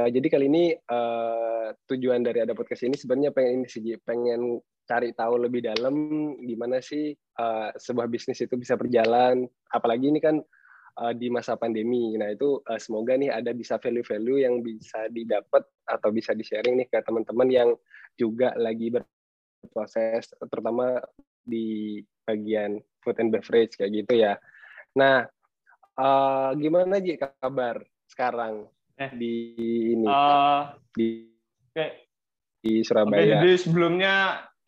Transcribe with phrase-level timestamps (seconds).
[0.00, 4.56] Uh, jadi kali ini uh, tujuan dari ada podcast ini sebenarnya pengen ini sih, pengen
[4.88, 5.94] cari tahu lebih dalam
[6.40, 9.44] gimana sih uh, sebuah bisnis itu bisa berjalan.
[9.68, 10.40] Apalagi ini kan
[10.96, 12.16] uh, di masa pandemi.
[12.16, 16.88] Nah itu uh, semoga nih ada bisa value-value yang bisa didapat atau bisa di-sharing nih
[16.88, 17.68] ke teman-teman yang
[18.16, 20.96] juga lagi berproses, terutama
[21.44, 24.40] di bagian food and beverage kayak gitu ya.
[24.96, 25.28] Nah,
[26.00, 28.64] uh, gimana Ji kabar sekarang?
[29.00, 29.10] Eh.
[29.16, 29.34] di
[29.96, 31.32] ini uh, di
[31.72, 32.04] okay.
[32.60, 33.20] di Surabaya.
[33.20, 34.14] Okay, jadi sebelumnya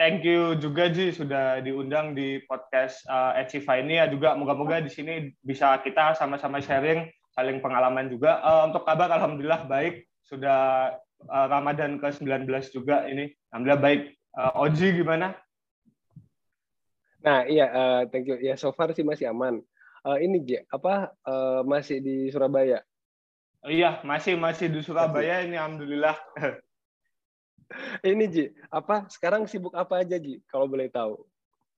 [0.01, 4.89] thank you juga Ji sudah diundang di podcast uh, Echiva ini ya juga moga-moga di
[4.89, 8.41] sini bisa kita sama-sama sharing saling pengalaman juga.
[8.41, 10.93] Uh, untuk kabar alhamdulillah baik sudah
[11.29, 13.33] uh, Ramadan ke-19 juga ini.
[13.53, 14.03] Alhamdulillah baik.
[14.33, 15.37] Uh, Oji gimana?
[17.23, 18.41] Nah, iya uh, thank you.
[18.41, 19.63] Ya so far sih masih aman.
[20.03, 22.83] Uh, ini Ji, apa uh, masih di Surabaya?
[23.63, 26.19] Iya, masih masih di Surabaya ini alhamdulillah.
[28.11, 31.23] ini Ji, apa sekarang sibuk apa aja Ji kalau boleh tahu?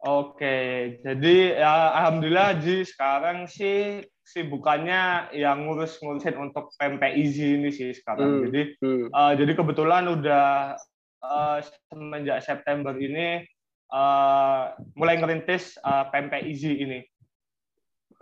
[0.05, 8.29] Oke, jadi ya alhamdulillah Ji sekarang sih sibukannya yang ngurus-ngurusin untuk PMPIZ ini sih sekarang.
[8.29, 9.07] Hmm, jadi hmm.
[9.13, 10.77] Uh, jadi kebetulan udah
[11.21, 11.59] uh,
[11.93, 13.45] semenjak September ini
[13.93, 17.01] uh, mulai ngerintis uh, PMPIZ ini.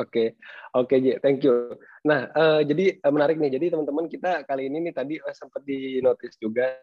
[0.03, 0.35] Oke,
[0.75, 1.79] oke, okay, thank you.
[2.03, 3.59] Nah, uh, jadi uh, menarik nih.
[3.59, 6.75] Jadi teman-teman kita kali ini nih tadi uh, sempat di notice juga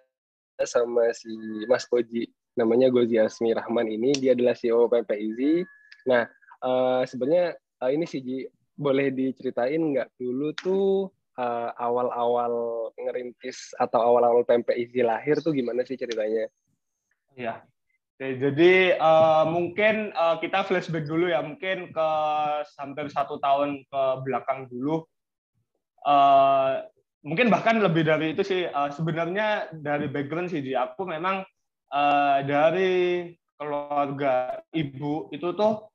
[0.64, 1.31] sama si
[1.67, 4.16] Mas Koji, namanya Gozi Asmi Rahman ini.
[4.16, 5.67] Dia adalah CEO PPIZ.
[6.08, 6.23] Nah,
[6.64, 8.23] uh, sebenarnya uh, ini sih
[8.80, 16.00] boleh diceritain nggak dulu tuh uh, awal-awal ngerintis atau awal-awal PMPIZ lahir tuh gimana sih
[16.00, 16.48] ceritanya?
[17.36, 17.59] Iya,
[18.20, 22.09] Oke, jadi uh, mungkin uh, kita flashback dulu ya, mungkin ke
[22.76, 25.08] hampir satu tahun ke belakang dulu.
[26.03, 26.83] Uh,
[27.23, 28.67] mungkin bahkan lebih dari itu sih.
[28.67, 31.48] Uh, sebenarnya dari background sih, aku memang
[31.95, 35.88] uh, dari keluarga ibu itu tuh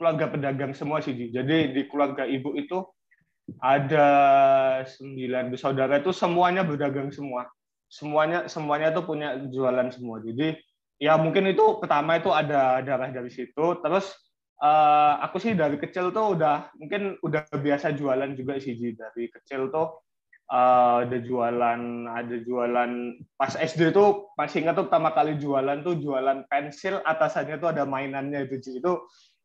[0.00, 1.12] keluarga pedagang semua sih.
[1.12, 2.88] Jadi di keluarga ibu itu
[3.60, 4.08] ada
[4.80, 7.44] sembilan bersaudara itu semuanya berdagang semua.
[7.92, 10.24] Semuanya semuanya tuh punya jualan semua.
[10.24, 10.56] Jadi
[10.96, 14.16] ya mungkin itu pertama itu ada darah dari situ terus
[14.60, 19.68] uh, aku sih dari kecil tuh udah mungkin udah biasa jualan juga sih dari kecil
[19.68, 20.00] tuh
[20.48, 22.90] uh, ada jualan ada jualan
[23.36, 27.84] pas SD tuh masih ingat tuh pertama kali jualan tuh jualan pensil atasannya tuh ada
[27.84, 28.70] mainannya itu Ji.
[28.80, 28.92] itu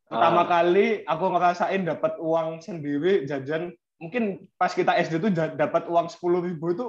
[0.08, 0.48] pertama uh.
[0.48, 6.42] kali aku ngerasain dapat uang sendiri jajan mungkin pas kita SD tuh dapat uang sepuluh
[6.42, 6.88] ribu itu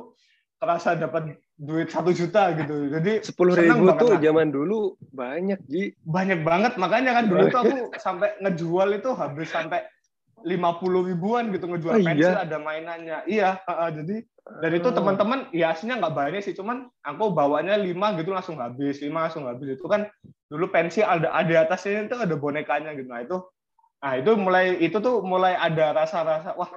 [0.62, 2.86] terasa dapat duit satu juta gitu.
[2.94, 4.22] Jadi sepuluh ribu tuh aku.
[4.22, 5.90] zaman dulu banyak ji.
[6.06, 9.82] Banyak banget makanya kan dulu tuh aku sampai ngejual itu habis sampai
[10.46, 12.46] lima puluh ribuan gitu ngejual oh, pensil iya?
[12.46, 13.18] ada mainannya.
[13.26, 14.26] Iya, uh, jadi
[14.58, 14.94] dan itu oh.
[14.94, 19.46] teman-teman ya aslinya nggak banyak sih, cuman aku bawanya lima gitu langsung habis, lima langsung
[19.46, 20.10] habis itu kan
[20.50, 23.06] dulu pensil ada ada atasnya itu ada bonekanya gitu.
[23.06, 23.38] Nah itu,
[24.02, 26.70] nah itu mulai itu tuh mulai ada rasa-rasa wah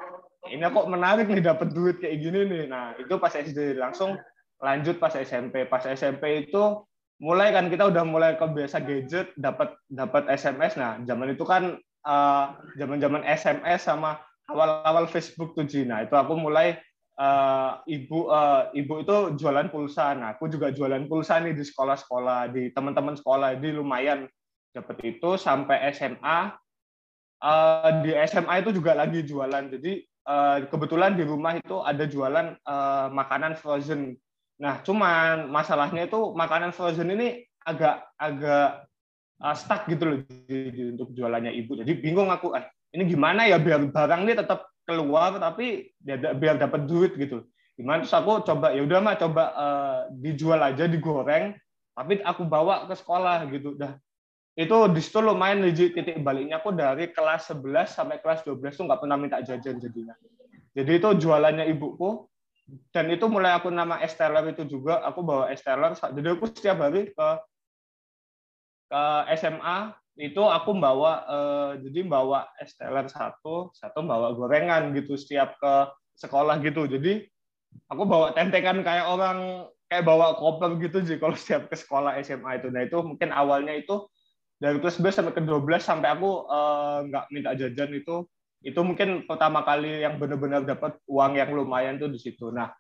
[0.51, 2.63] ini kok menarik nih dapat duit kayak gini nih.
[2.69, 4.17] Nah, itu pas SD langsung
[4.61, 5.65] lanjut pas SMP.
[5.65, 6.85] Pas SMP itu
[7.19, 10.75] mulai kan kita udah mulai kebiasa gadget, dapat dapat SMS.
[10.75, 12.45] Nah, zaman itu kan uh,
[12.75, 14.19] zaman-zaman SMS sama
[14.51, 16.77] awal-awal Facebook tuh Nah, itu aku mulai
[17.17, 20.13] uh, ibu uh, ibu itu jualan pulsa.
[20.13, 23.57] Nah, aku juga jualan pulsa nih di sekolah-sekolah, di teman-teman sekolah.
[23.57, 24.27] Di lumayan
[24.75, 26.53] dapat itu sampai SMA.
[27.45, 29.69] Uh, di SMA itu juga lagi jualan.
[29.69, 34.17] Jadi uh, kebetulan di rumah itu ada jualan uh, makanan frozen.
[34.59, 38.87] Nah, cuman masalahnya itu makanan frozen ini agak agak
[39.41, 41.77] uh, stuck gitu loh di, di, untuk jualannya ibu.
[41.79, 46.55] Jadi bingung aku, ah, ini gimana ya biar barang ini tetap keluar tapi biar, biar
[46.61, 47.45] dapat duit gitu.
[47.75, 51.57] Gimana terus aku coba ya udah mah coba uh, dijual aja digoreng
[51.91, 53.75] tapi aku bawa ke sekolah gitu.
[53.75, 53.99] Dah
[54.55, 59.03] itu di situ lumayan titik baliknya aku dari kelas 11 sampai kelas 12 tuh nggak
[59.03, 60.15] pernah minta jajan jadinya.
[60.71, 62.23] Jadi itu jualannya ibuku
[62.95, 65.91] dan itu mulai aku nama Esteller itu juga aku bawa Esteller.
[65.99, 67.29] Jadi aku setiap hari ke
[68.87, 69.03] ke
[69.35, 75.73] SMA itu aku bawa eh, jadi bawa Esteller satu satu bawa gorengan gitu setiap ke
[76.15, 76.87] sekolah gitu.
[76.87, 77.27] Jadi
[77.91, 82.63] aku bawa tentengan kayak orang kayak bawa koper gitu sih kalau setiap ke sekolah SMA
[82.63, 82.67] itu.
[82.71, 84.07] Nah itu mungkin awalnya itu
[84.55, 88.23] dari kelas 11 sampai ke 12 sampai aku uh, nggak minta jajan itu
[88.65, 92.49] itu mungkin pertama kali yang benar-benar dapat uang yang lumayan tuh di situ.
[92.49, 92.73] Nah,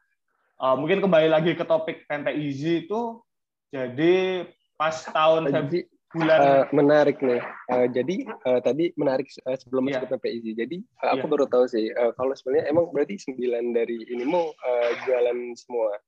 [0.57, 3.21] uh, mungkin kembali lagi ke topik PMP Easy itu
[3.69, 4.45] jadi
[4.81, 5.85] pas tahun Ji,
[6.15, 7.43] bulan uh, menarik nih.
[7.69, 10.01] Uh, jadi uh, tadi menarik uh, sebelum yeah.
[10.01, 10.45] masuk ke PPIZ.
[10.57, 11.31] Jadi uh, aku yeah.
[11.37, 15.99] baru tahu sih uh, kalau sebenarnya emang berarti sembilan dari ini mau uh, jualan semua.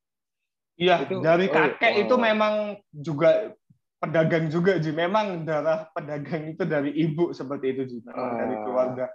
[0.77, 2.53] Iya, dari oh, kakek oh, itu memang
[2.93, 3.49] juga
[3.97, 4.93] pedagang juga Ji.
[4.93, 7.97] Memang darah pedagang itu dari ibu seperti itu Ji.
[8.09, 9.05] uh, dari keluarga.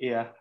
[0.00, 0.32] Iya.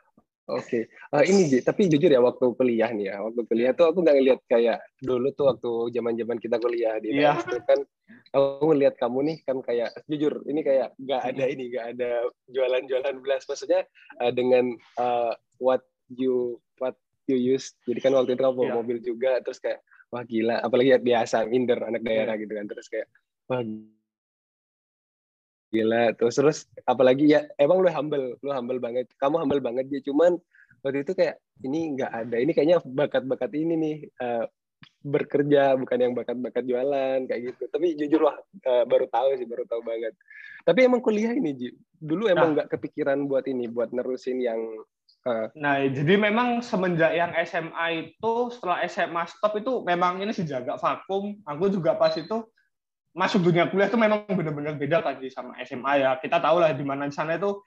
[0.50, 1.13] Oke, okay.
[1.13, 4.18] uh, ini Ji, tapi jujur ya waktu kuliah nih ya, waktu kuliah tuh aku nggak
[4.18, 7.38] ngeliat kayak dulu tuh waktu zaman zaman kita kuliah di yeah.
[7.38, 7.86] itu kan,
[8.33, 13.21] aku ngeliat kamu nih kan kayak jujur ini kayak nggak ada ini nggak ada jualan-jualan
[13.21, 13.86] belas maksudnya
[14.25, 16.97] uh, dengan uh, what you what
[17.30, 18.74] you use, jadi kan waktu itu kamu yeah.
[18.74, 22.41] mobil juga terus kayak wah gila, apalagi biasa minder anak daerah yeah.
[22.41, 23.06] gitu kan terus kayak
[23.50, 23.62] wah
[25.69, 26.60] gila terus terus
[26.90, 30.38] apalagi ya emang lu humble lu humble banget kamu humble banget dia cuman
[30.81, 34.46] waktu itu kayak ini nggak ada ini kayaknya bakat-bakat ini nih uh,
[35.00, 38.36] bekerja bukan yang bakat-bakat jualan kayak gitu tapi jujur lah
[38.68, 40.12] uh, baru tahu sih baru tahu banget
[40.68, 41.69] tapi emang kuliah ini Ji.
[42.00, 42.63] dulu emang nah.
[42.63, 42.74] nggak nah.
[42.75, 44.60] kepikiran buat ini buat nerusin yang
[45.24, 50.44] uh, nah jadi memang semenjak yang SMA itu setelah SMA stop itu memang ini sih
[50.44, 52.44] jaga vakum aku juga pas itu
[53.19, 56.16] masuk dunia kuliah itu memang benar-benar beda kan sama SMA ya.
[56.24, 57.60] Kita tahu lah di mana di sana itu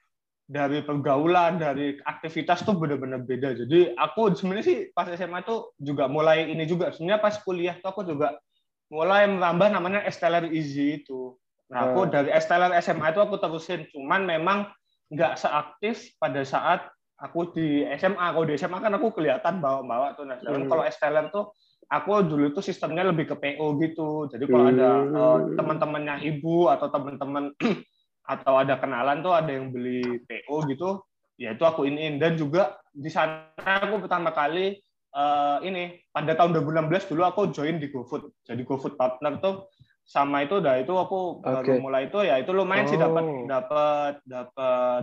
[0.49, 3.53] dari pergaulan, dari aktivitas tuh benar-benar beda.
[3.61, 6.89] Jadi aku sebenarnya sih pas SMA itu juga mulai ini juga.
[6.97, 8.41] Sebenarnya pas kuliah tuh aku juga
[8.89, 11.37] mulai menambah namanya Esteller Easy itu.
[11.69, 12.11] Nah aku hmm.
[12.17, 13.85] dari Esteller SMA itu aku terusin.
[13.93, 14.73] Cuman memang
[15.13, 16.89] nggak seaktif pada saat
[17.21, 18.25] aku di SMA.
[18.33, 20.25] Kalau di SMA kan aku kelihatan bawa-bawa tuh.
[20.25, 20.65] Nah, hmm.
[20.65, 21.53] kalau Esteller tuh
[21.93, 24.33] aku dulu itu sistemnya lebih ke PO gitu.
[24.33, 27.53] Jadi kalau ada uh, teman-temannya ibu atau teman-teman
[28.33, 31.05] atau ada kenalan tuh ada yang beli PO gitu,
[31.37, 34.81] ya itu aku iniin dan juga di sana aku pertama kali
[35.13, 38.49] uh, ini pada tahun 2016 dulu aku join di GoFood.
[38.49, 39.69] Jadi GoFood partner tuh
[40.03, 41.63] sama itu udah itu aku okay.
[41.63, 42.91] baru mulai itu ya itu lumayan oh.
[42.91, 45.03] sih dapat dapat dapat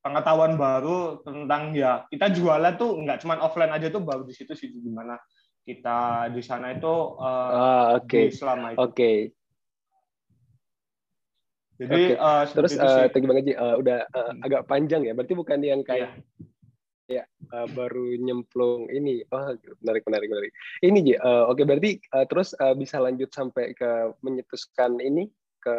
[0.00, 4.56] pengetahuan baru tentang ya kita jualan tuh nggak cuma offline aja tuh baru di situ
[4.56, 5.20] sih gimana
[5.64, 8.32] kita di sana itu uh, ah, okay.
[8.32, 8.78] selama itu.
[8.80, 8.94] Oke.
[8.94, 9.18] Okay.
[11.80, 12.20] Jadi okay.
[12.20, 13.54] uh, terus uh, thank you banget Ji.
[13.56, 14.44] Uh, udah uh, hmm.
[14.44, 15.16] agak panjang ya.
[15.16, 16.20] Berarti bukan yang kayak
[17.08, 17.24] yeah.
[17.24, 17.24] ya
[17.56, 19.24] uh, baru nyemplung ini.
[19.32, 20.52] Oh, menarik menarik menarik.
[20.84, 21.14] Ini Ji.
[21.16, 25.76] Uh, oke okay, berarti uh, terus uh, bisa lanjut sampai ke menyetuskan ini ke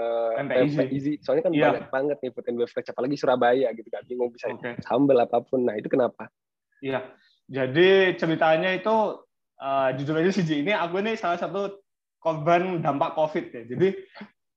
[0.89, 1.17] Easy.
[1.21, 1.73] Soalnya kan yeah.
[1.73, 4.01] banyak banget nih food and beverage apalagi Surabaya gitu kan.
[4.09, 4.77] Bingung bisa okay.
[4.81, 5.69] sambel apa pun.
[5.69, 6.29] Nah, itu kenapa?
[6.81, 7.13] Iya.
[7.45, 9.21] Jadi ceritanya itu
[9.61, 11.79] uh, jujur aja sih ini aku ini salah satu
[12.21, 13.61] korban dampak COVID ya.
[13.69, 13.87] Jadi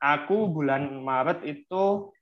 [0.00, 2.12] aku bulan Maret itu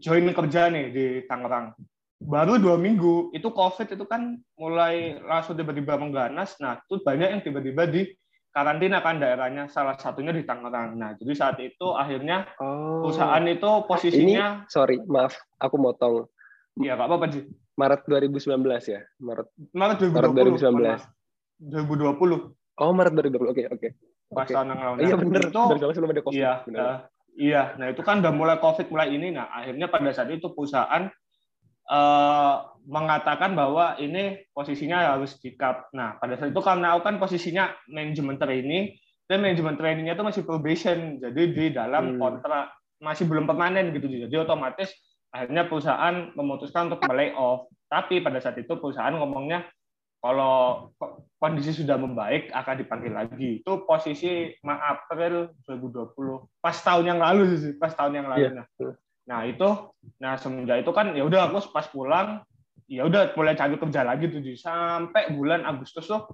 [0.00, 1.76] join kerja nih di Tangerang.
[2.24, 6.56] Baru dua minggu itu COVID itu kan mulai langsung tiba-tiba mengganas.
[6.60, 8.08] Nah itu banyak yang tiba-tiba di
[8.54, 10.96] karantina kan daerahnya salah satunya di Tangerang.
[10.96, 13.04] Nah jadi saat itu akhirnya oh.
[13.04, 14.64] perusahaan itu posisinya.
[14.64, 16.24] Ini sorry maaf aku motong.
[16.80, 17.44] Iya nggak apa-apa sih.
[17.74, 19.48] Maret 2019 ya Maret.
[19.74, 20.14] Maret 2020.
[20.14, 20.32] Maret
[21.04, 21.13] 2019.
[21.64, 22.52] 2020.
[22.82, 23.24] Oh, Maret 2020.
[23.24, 23.78] Oke, okay, oke.
[23.80, 23.90] Okay.
[24.34, 24.54] Pas okay.
[24.56, 24.96] tahun yang lalu.
[25.04, 25.42] iya, benar.
[25.46, 25.62] Itu,
[25.94, 26.36] sebelum ada Covid.
[26.36, 26.98] Iya, uh,
[27.38, 27.62] iya.
[27.78, 29.32] Nah, itu kan udah mulai Covid mulai ini.
[29.32, 31.06] Nah, akhirnya pada saat itu perusahaan
[31.88, 35.88] uh, mengatakan bahwa ini posisinya harus di cut.
[35.94, 38.92] Nah, pada saat itu karena aku kan posisinya manajemen training,
[39.24, 41.20] dan manajemen trainingnya itu masih probation.
[41.20, 42.20] Jadi di dalam hmm.
[42.20, 44.06] kontrak masih belum permanen gitu.
[44.08, 44.92] Jadi otomatis
[45.34, 47.68] akhirnya perusahaan memutuskan untuk melay off.
[47.88, 49.64] Tapi pada saat itu perusahaan ngomongnya
[50.24, 50.88] kalau
[51.36, 53.60] kondisi sudah membaik akan dipanggil lagi.
[53.60, 58.48] Itu posisi April 2020, pas tahun yang lalu sih, pas tahun yang lalu.
[58.48, 58.56] Yeah.
[58.56, 58.66] Nah,
[59.28, 59.68] nah itu,
[60.16, 62.40] nah semenjak itu kan ya udah aku pas pulang,
[62.88, 66.24] ya udah mulai cari kerja lagi tuh sampai bulan Agustus tuh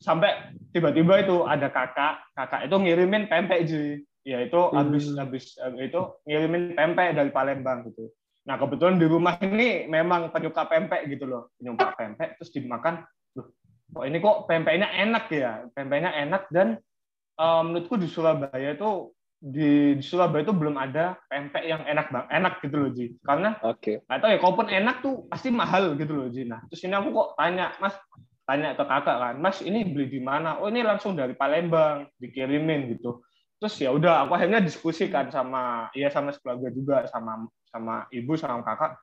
[0.00, 4.00] sampai tiba-tiba itu ada kakak, kakak itu ngirimin pempek sih.
[4.24, 4.72] Ya itu hmm.
[4.72, 5.44] habis habis
[5.76, 8.08] itu ngirimin pempek dari Palembang gitu.
[8.48, 13.04] Nah kebetulan di rumah ini memang penyuka pempek gitu loh, penyuka pempek terus dimakan
[13.96, 15.64] oh ini kok pempeknya enak ya?
[15.72, 16.76] Pempeknya enak dan
[17.38, 22.26] um, menurutku di Surabaya itu di, di Surabaya itu belum ada pempek yang enak bang
[22.28, 23.14] enak gitu loh Ji.
[23.22, 23.78] Karena oke.
[23.78, 23.96] okay.
[24.10, 26.44] atau ya kalaupun enak tuh pasti mahal gitu loh Ji.
[26.44, 27.94] Nah terus ini aku kok tanya mas
[28.44, 30.58] tanya ke kakak kan mas ini beli di mana?
[30.58, 33.22] Oh ini langsung dari Palembang dikirimin gitu.
[33.62, 38.66] Terus ya udah aku akhirnya diskusikan sama iya sama keluarga juga sama sama ibu sama
[38.66, 38.98] kakak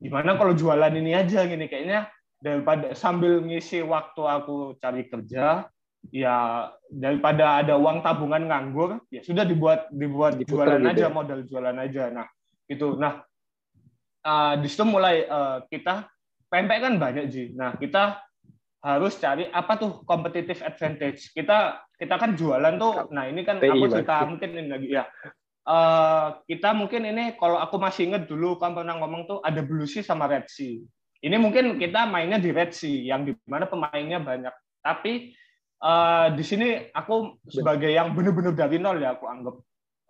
[0.00, 1.66] gimana kalau jualan ini aja gini?
[1.66, 2.08] Kayaknya
[2.40, 5.68] daripada sambil ngisi waktu aku cari kerja
[6.08, 10.90] ya daripada ada uang tabungan nganggur ya sudah dibuat dibuat Diputar jualan gitu.
[10.96, 11.10] aja ya?
[11.12, 12.26] modal jualan aja nah
[12.64, 13.20] itu nah
[14.24, 16.08] uh, di situ mulai uh, kita
[16.48, 18.16] pempek kan banyak sih nah kita
[18.80, 23.92] harus cari apa tuh competitive advantage kita kita kan jualan tuh nah ini kan aku
[23.92, 25.04] cerita mungkin ini lagi ya
[25.68, 29.86] uh, kita mungkin ini kalau aku masih inget dulu kan pernah ngomong tuh ada Blue
[29.86, 30.80] Sea sama Red Sea.
[31.20, 34.52] Ini mungkin kita mainnya di Red Sea yang di mana pemainnya banyak.
[34.80, 35.36] Tapi
[35.84, 39.56] uh, di sini aku sebagai yang benar-benar dari nol ya aku anggap.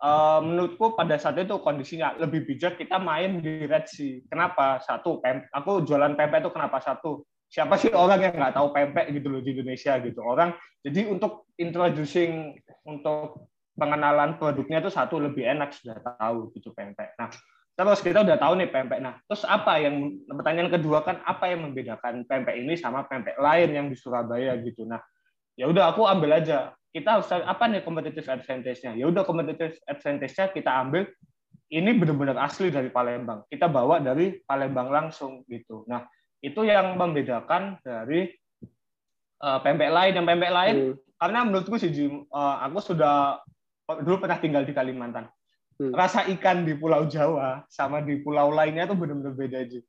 [0.01, 4.25] Uh, menurutku pada saat itu kondisinya lebih bijak kita main di Red Sea.
[4.25, 4.81] Kenapa?
[4.81, 5.21] Satu,
[5.53, 7.21] aku jualan pempek itu kenapa satu?
[7.51, 11.51] siapa sih orang yang nggak tahu pempek gitu loh di Indonesia gitu orang jadi untuk
[11.59, 12.55] introducing
[12.87, 17.27] untuk pengenalan produknya itu satu lebih enak sudah tahu gitu pempek nah
[17.87, 18.99] terus kita udah tahu nih pempek.
[18.99, 23.69] Nah terus apa yang pertanyaan kedua kan apa yang membedakan pempek ini sama pempek lain
[23.71, 24.83] yang di Surabaya gitu?
[24.85, 24.99] Nah
[25.55, 26.75] ya udah aku ambil aja.
[26.91, 28.99] Kita harus apa nih competitive advantage-nya?
[28.99, 31.07] Ya udah competitive advantage-nya kita ambil.
[31.71, 33.47] Ini benar-benar asli dari Palembang.
[33.47, 35.87] Kita bawa dari Palembang langsung gitu.
[35.87, 36.03] Nah
[36.43, 38.27] itu yang membedakan dari
[39.39, 40.19] uh, pempek lain.
[40.19, 40.95] Yang pempek lain hmm.
[41.15, 41.89] karena menurutku sih
[42.27, 43.39] uh, aku sudah
[44.03, 45.31] dulu pernah tinggal di Kalimantan
[45.81, 45.93] hmm.
[45.97, 49.81] rasa ikan di Pulau Jawa sama di pulau lainnya itu benar-benar beda aja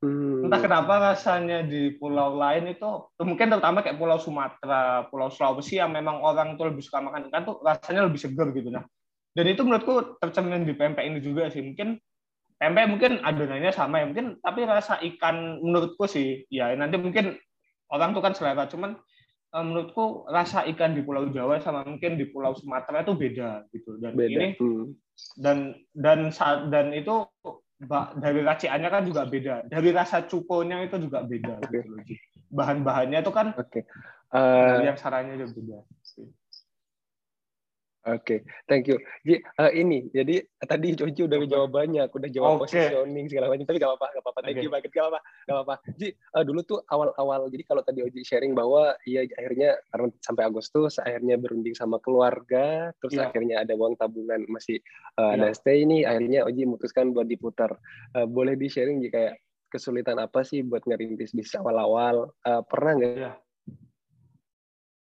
[0.00, 0.48] hmm.
[0.48, 2.88] entah kenapa rasanya di pulau lain itu
[3.20, 7.44] mungkin terutama kayak Pulau Sumatera Pulau Sulawesi yang memang orang tuh lebih suka makan ikan
[7.44, 8.88] tuh rasanya lebih segar gitu nah
[9.34, 12.00] dan itu menurutku tercermin di pempek ini juga sih mungkin
[12.56, 17.36] pempek mungkin adonannya sama ya mungkin tapi rasa ikan menurutku sih ya nanti mungkin
[17.90, 18.96] orang tuh kan selera cuman
[19.62, 24.18] menurutku rasa ikan di Pulau Jawa sama mungkin di Pulau Sumatera itu beda gitu dan
[24.18, 24.34] beda.
[24.34, 24.86] ini hmm.
[25.38, 26.34] dan dan
[26.74, 27.22] dan itu
[28.18, 31.86] dari raciannya kan juga beda dari rasa cukonya itu juga beda okay.
[31.86, 31.90] gitu
[32.50, 33.86] bahan-bahannya itu kan okay.
[34.34, 35.78] uh, yang sarannya juga beda
[38.04, 39.00] Oke, okay, thank you.
[39.24, 42.92] Jadi, uh, ini, jadi tadi Joji udah jawab banyak, udah jawab okay.
[42.92, 44.40] positioning segala macam, tapi gak apa-apa, gak apa-apa.
[44.44, 44.64] Thank okay.
[44.68, 45.74] you banget, gak apa-apa, gak apa-apa.
[45.96, 50.44] Jadi uh, dulu tuh awal-awal, jadi kalau tadi Oji sharing bahwa iya akhirnya karena sampai
[50.44, 53.24] Agustus akhirnya berunding sama keluarga, terus yeah.
[53.24, 54.84] akhirnya ada uang tabungan masih
[55.16, 55.40] uh, yeah.
[55.40, 57.72] ada stay ini, akhirnya Oji memutuskan buat diputar.
[58.12, 59.34] Uh, boleh di sharing jadi kayak
[59.72, 62.36] kesulitan apa sih buat ngerintis bisnis awal-awal?
[62.44, 63.16] Uh, pernah nggak?
[63.16, 63.36] Yeah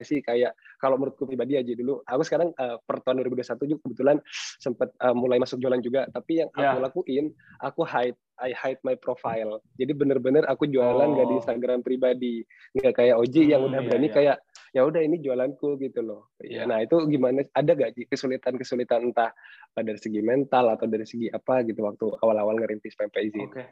[0.03, 4.17] sih kayak kalau menurutku pribadi aja dulu aku sekarang uh, per tahun 2021 juga kebetulan
[4.57, 6.73] sempat uh, mulai masuk jualan juga tapi yang yeah.
[6.73, 6.83] aku ya.
[6.89, 7.25] lakuin
[7.61, 11.13] aku hide I hide my profile jadi bener-bener aku jualan oh.
[11.13, 12.41] gak di Instagram pribadi
[12.73, 14.37] nggak kayak Oji hmm, yang udah iya, berani yeah, kayak
[14.73, 16.65] ya udah ini jualanku gitu loh yeah.
[16.65, 19.29] nah itu gimana ada gak kesulitan kesulitan entah
[19.77, 23.69] dari segi mental atau dari segi apa gitu waktu awal-awal ngerintis PMP izin okay.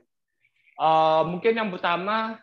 [0.77, 2.37] uh, mungkin yang pertama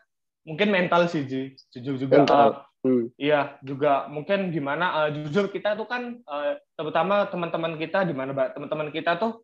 [0.46, 2.38] mungkin mental sih Ji jujur juga mental.
[2.38, 2.54] Uh,
[2.86, 3.10] Hmm.
[3.18, 8.30] Iya, juga mungkin gimana uh, jujur kita tuh kan uh, terutama teman-teman kita di mana
[8.54, 9.42] teman-teman kita tuh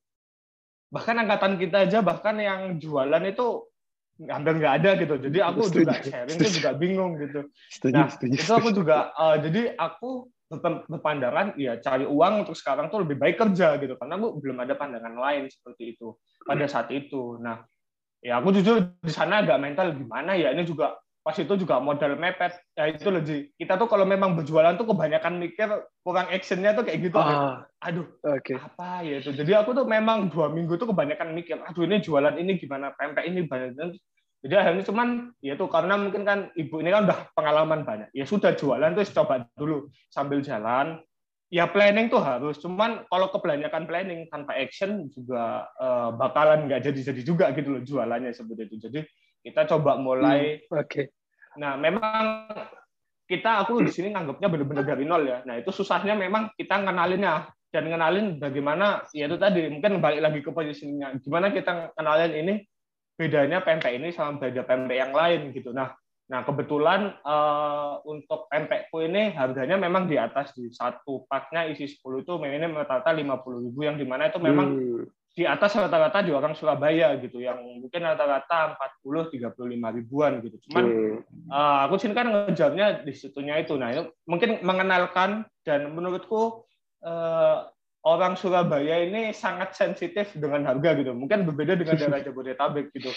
[0.94, 3.66] bahkan angkatan kita aja bahkan yang jualan itu
[4.30, 5.14] hampir nggak ada gitu.
[5.18, 7.40] Jadi aku setuju, juga sharing itu juga bingung gitu.
[7.66, 10.30] Setuju, nah, setuju, itu aku juga uh, jadi aku
[10.86, 14.76] berpandangan ya cari uang untuk sekarang tuh lebih baik kerja gitu karena aku belum ada
[14.76, 16.14] pandangan lain seperti itu
[16.46, 17.42] pada saat itu.
[17.42, 17.64] Nah,
[18.22, 22.18] ya aku jujur di sana agak mental gimana ya ini juga pas itu juga modal
[22.18, 22.58] mepet.
[22.74, 23.54] Ya itu loh Ji.
[23.54, 25.70] kita tuh kalau memang berjualan tuh kebanyakan mikir
[26.02, 27.18] kurang actionnya tuh kayak gitu.
[27.18, 28.58] Ah, aduh okay.
[28.58, 29.30] apa ya itu?
[29.30, 32.90] Jadi aku tuh memang dua minggu tuh kebanyakan mikir aduh ini jualan ini gimana?
[32.98, 33.94] Pempek ini banyak.
[34.42, 38.10] Jadi akhirnya cuman ya tuh karena mungkin kan ibu ini kan udah pengalaman banyak.
[38.10, 40.98] Ya sudah jualan tuh coba dulu sambil jalan.
[41.52, 42.58] Ya planning tuh harus.
[42.58, 48.34] Cuman kalau kebanyakan planning tanpa action juga uh, bakalan nggak jadi-jadi juga gitu loh jualannya
[48.34, 48.76] seperti itu.
[48.90, 49.00] Jadi
[49.42, 50.62] kita coba mulai.
[50.70, 50.86] Hmm, Oke.
[50.86, 51.06] Okay.
[51.58, 52.48] Nah, memang
[53.26, 55.38] kita aku di sini nganggapnya benar-benar dari nol ya.
[55.44, 60.40] Nah, itu susahnya memang kita ngenalinnya dan ngenalin bagaimana ya itu tadi mungkin balik lagi
[60.44, 62.54] ke posisinya gimana kita kenalin ini
[63.16, 65.96] bedanya pempek ini sama beda pempek yang lain gitu nah
[66.28, 72.24] nah kebetulan uh, untuk pempekku ini harganya memang di atas di satu paknya isi 10
[72.24, 76.28] itu minim rata-rata 50 ribu yang di mana itu memang hmm di atas rata-rata di
[76.28, 80.56] orang Surabaya gitu yang mungkin rata-rata 40 35 ribuan gitu.
[80.68, 81.48] Cuman hmm.
[81.48, 83.80] uh, aku sini kan ngejarnya di situnya itu.
[83.80, 86.68] Nah, itu mungkin mengenalkan dan menurutku
[87.00, 87.64] uh,
[88.04, 91.16] orang Surabaya ini sangat sensitif dengan harga gitu.
[91.16, 93.08] Mungkin berbeda dengan daerah Jabodetabek gitu.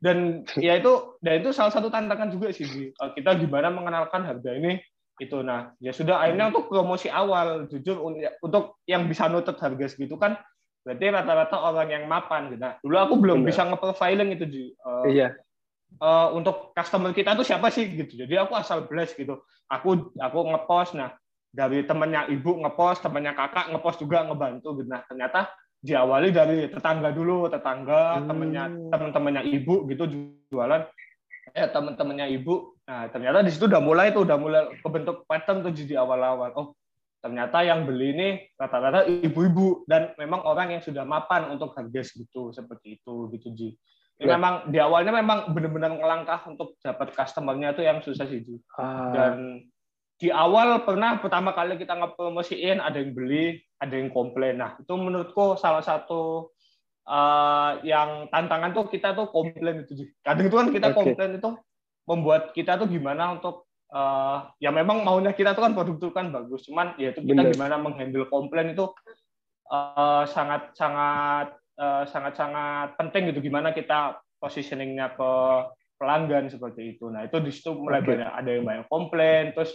[0.00, 2.64] Dan ya itu dan itu salah satu tantangan juga sih
[2.96, 4.80] uh, kita gimana mengenalkan harga ini
[5.18, 7.98] itu nah ya sudah akhirnya untuk promosi awal jujur
[8.38, 10.38] untuk yang bisa nutut harga segitu kan
[10.86, 12.62] Berarti rata-rata orang yang mapan gitu.
[12.62, 13.48] Nah, dulu aku belum Benar.
[13.50, 15.34] bisa nge-profiling itu di uh, iya.
[15.98, 18.14] Uh, untuk customer kita tuh siapa sih gitu.
[18.24, 19.40] Jadi aku asal blast gitu.
[19.68, 21.16] Aku aku ngepost nah
[21.48, 24.88] dari temannya ibu ngepost, temannya kakak ngepost juga ngebantu gitu.
[24.88, 28.26] Nah, ternyata diawali dari tetangga dulu, tetangga, hmm.
[28.28, 30.04] temannya teman-temannya ibu gitu
[30.52, 30.82] jualan
[31.54, 32.76] eh teman-temannya ibu.
[32.84, 36.52] Nah, ternyata di situ udah mulai tuh udah mulai kebentuk pattern tuh di awal-awal.
[36.56, 36.76] Oh,
[37.18, 42.54] ternyata yang beli ini rata-rata ibu-ibu dan memang orang yang sudah mapan untuk harga segitu
[42.54, 43.68] seperti itu gitu Ji.
[44.18, 44.34] Ini ya.
[44.34, 48.56] memang di awalnya memang benar-benar ngelangkah untuk dapat customernya itu yang susah sih Ji.
[48.78, 49.10] Ah.
[49.14, 49.66] Dan
[50.18, 54.58] di awal pernah pertama kali kita ngepromosiin ada yang beli, ada yang komplain.
[54.58, 56.50] Nah itu menurutku salah satu
[57.06, 60.04] uh, yang tantangan tuh kita tuh komplain itu Ji.
[60.22, 60.96] Kadang itu kan kita okay.
[60.98, 61.50] komplain itu
[62.08, 66.32] membuat kita tuh gimana untuk uh, ya memang maunya kita tuh kan produk itu kan
[66.32, 67.52] bagus, cuman ya itu kita Bener.
[67.54, 68.88] gimana menghandle komplain itu
[69.72, 75.30] uh, sangat sangat uh, sangat sangat penting gitu gimana kita positioningnya ke
[75.98, 77.10] pelanggan seperti itu.
[77.10, 78.14] Nah itu di situ mulai okay.
[78.14, 79.74] banyak ada yang banyak komplain, terus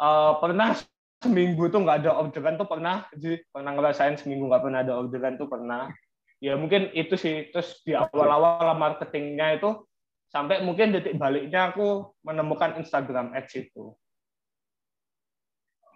[0.00, 0.72] uh, pernah
[1.20, 5.36] seminggu tuh nggak ada orderan tuh pernah, jadi pernah ngerasain seminggu nggak pernah ada orderan
[5.36, 5.92] tuh pernah.
[6.36, 7.48] Ya mungkin itu sih.
[7.48, 9.88] Terus di awal-awal marketingnya itu
[10.36, 13.96] sampai mungkin detik baliknya aku menemukan Instagram Ads itu.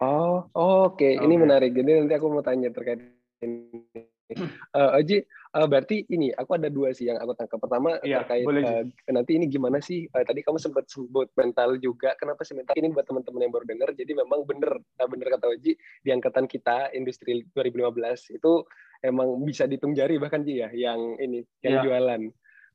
[0.00, 0.96] Oh, oh oke.
[0.96, 1.20] Okay.
[1.20, 1.76] Ini menarik.
[1.76, 3.04] Jadi nanti aku mau tanya terkait
[3.44, 3.84] ini.
[4.72, 5.20] Uh, Oji,
[5.58, 7.60] uh, berarti ini aku ada dua sih yang aku tangkap.
[7.60, 10.08] Pertama ya, terkait uh, nanti ini gimana sih?
[10.08, 12.16] Uh, tadi kamu sempat sebut mental juga.
[12.16, 12.72] Kenapa sih mental?
[12.80, 13.92] Ini buat teman-teman yang baru dengar.
[13.92, 18.64] Jadi memang benar, uh, benar kata Oji di angkatan kita industri 2015 itu
[19.04, 21.82] emang bisa dihitung jari bahkan Ji ya yang ini yang ya.
[21.84, 22.22] jualan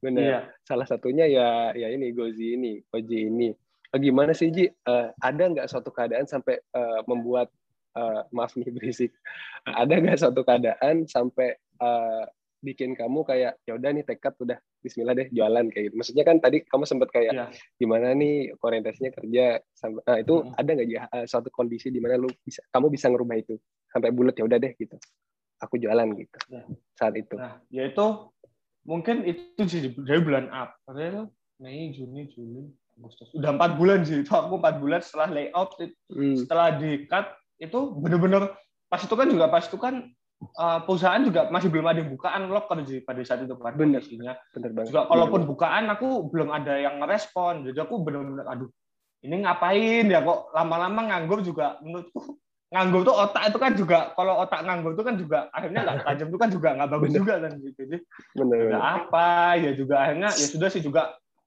[0.03, 0.39] benar iya.
[0.67, 3.49] salah satunya ya ya ini Gozi ini Oji ini
[3.95, 7.47] uh, gimana sih Ji uh, ada nggak suatu keadaan sampai uh, membuat
[7.95, 9.15] uh, maaf nih berisik
[9.65, 12.27] ada nggak suatu keadaan sampai uh,
[12.65, 15.95] bikin kamu kayak ya udah nih tekad udah Bismillah deh jualan kayak gitu.
[15.97, 17.49] Maksudnya kan tadi kamu sempat kayak yeah.
[17.77, 20.59] gimana nih orientasinya kerja nah, itu mm -hmm.
[20.61, 23.57] ada nggak ya suatu kondisi di mana lu bisa kamu bisa ngerubah itu
[23.89, 24.97] sampai bulat ya udah deh gitu.
[25.61, 26.65] Aku jualan gitu yeah.
[26.97, 27.33] saat itu.
[27.33, 28.05] Nah, yaitu
[28.85, 33.33] mungkin itu sih dari bulan April, Mei, Juni, Juli, Agustus.
[33.35, 34.23] Udah empat bulan sih.
[34.23, 36.45] Itu aku empat bulan setelah layout, hmm.
[36.45, 38.51] setelah di cut itu bener-bener
[38.87, 40.11] pas itu kan juga pas itu kan
[40.59, 44.71] uh, perusahaan juga masih belum ada bukaan locker sih pada saat itu kan bener bener
[44.75, 45.51] banget juga kalaupun bener.
[45.55, 48.69] bukaan aku belum ada yang ngerespon jadi aku bener-bener aduh
[49.25, 52.37] ini ngapain ya kok lama-lama nganggur juga menurutku
[52.73, 56.27] nganggur tuh otak itu kan juga kalau otak nganggur itu kan juga akhirnya nggak tajam
[56.33, 57.19] itu kan juga nggak bagus bener.
[57.21, 57.97] juga kan gitu jadi
[58.33, 58.81] bener, bener.
[58.81, 59.29] apa
[59.61, 61.01] ya juga akhirnya ya sudah sih juga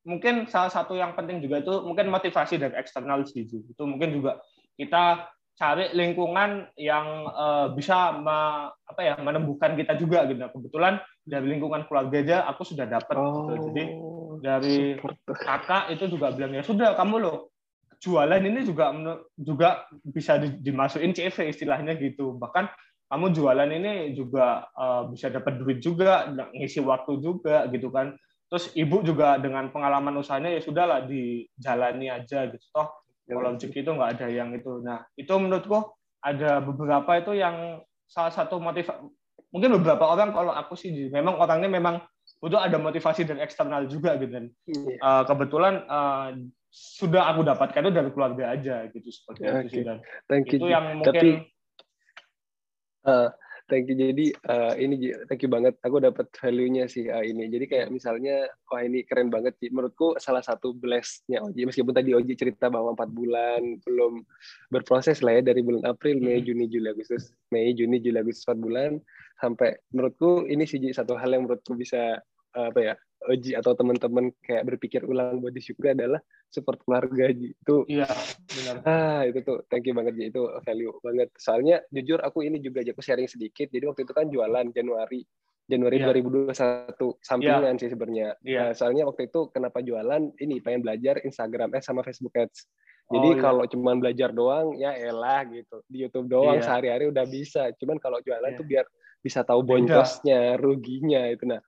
[0.06, 4.40] mungkin salah satu yang penting juga itu mungkin motivasi dari eksternal sih itu mungkin juga
[4.78, 5.26] kita
[5.58, 11.82] cari lingkungan yang uh, bisa me, apa ya menembuhkan kita juga gitu kebetulan dari lingkungan
[11.90, 13.66] keluarga aja aku sudah dapat oh, gitu.
[13.74, 13.84] jadi
[14.38, 14.76] dari
[15.26, 17.50] kakak itu juga bilang ya sudah kamu loh
[17.98, 18.94] jualan ini juga
[19.34, 19.68] juga
[20.06, 22.38] bisa dimasukin CV istilahnya gitu.
[22.38, 22.70] Bahkan
[23.08, 28.14] kamu jualan ini juga uh, bisa dapat duit juga, ngisi waktu juga gitu kan.
[28.48, 32.64] Terus ibu juga dengan pengalaman usahanya ya sudahlah dijalani aja gitu.
[32.72, 32.88] Toh
[33.28, 34.72] ya, kalau rezeki itu nggak ada yang itu.
[34.80, 38.88] Nah itu menurutku ada beberapa itu yang salah satu motiv
[39.52, 42.00] mungkin beberapa orang kalau aku sih memang orangnya memang
[42.40, 44.46] butuh ada motivasi dari eksternal juga gitu kan.
[45.00, 46.36] Uh, kebetulan uh,
[46.68, 49.52] sudah aku dapatkan itu dari keluarga aja gitu seperti okay.
[49.64, 49.98] itu sih dan.
[50.28, 50.60] thank you.
[50.60, 51.28] itu yang mungkin Tapi,
[53.08, 53.28] uh,
[53.68, 53.96] thank you.
[53.96, 55.76] Jadi uh, ini thank you banget.
[55.84, 57.48] Aku dapat value-nya sih uh, ini.
[57.52, 62.16] Jadi kayak misalnya wah ini keren banget sih menurutku salah satu blessnya Oji meskipun tadi
[62.16, 64.24] Oji cerita bahwa empat bulan belum
[64.72, 67.32] berproses lah ya dari bulan April Mei Juni Juli Agustus.
[67.52, 68.90] Mei Juni Juli Agustus empat bulan.
[69.38, 72.18] Sampai menurutku ini sih satu hal yang menurutku bisa
[72.56, 72.94] apa ya
[73.28, 77.52] Oji atau teman-teman kayak berpikir ulang buat disyukuri adalah support keluarga Ji.
[77.52, 78.08] Itu Iya,
[78.48, 78.76] benar.
[78.88, 80.24] Ah, itu tuh thank you banget Ji.
[80.32, 81.28] Itu value banget.
[81.36, 83.68] Soalnya jujur aku ini juga aku sharing sedikit.
[83.68, 85.22] Jadi waktu itu kan jualan Januari.
[85.68, 86.16] Januari yeah.
[86.16, 87.76] 2021 sampingan yeah.
[87.76, 88.28] sih sebenarnya.
[88.40, 88.60] Yeah.
[88.64, 92.64] Nah, soalnya waktu itu kenapa jualan ini pengen belajar Instagram Ads sama Facebook Ads.
[93.08, 93.40] Jadi oh, iya.
[93.40, 95.84] kalau cuma belajar doang ya elah gitu.
[95.84, 96.64] Di YouTube doang yeah.
[96.64, 97.68] sehari-hari udah bisa.
[97.76, 98.56] Cuman kalau jualan yeah.
[98.56, 98.88] tuh biar
[99.18, 101.60] bisa tahu boncosnya, ruginya itu nah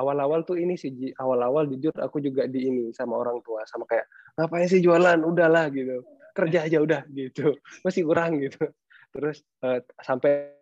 [0.00, 4.08] awal-awal tuh ini sih awal-awal jujur aku juga di ini sama orang tua sama kayak
[4.40, 5.20] ngapain sih jualan?
[5.20, 6.00] Udahlah gitu.
[6.32, 7.52] Kerja aja udah gitu.
[7.84, 8.64] Masih kurang gitu.
[9.12, 10.56] Terus uh, sampai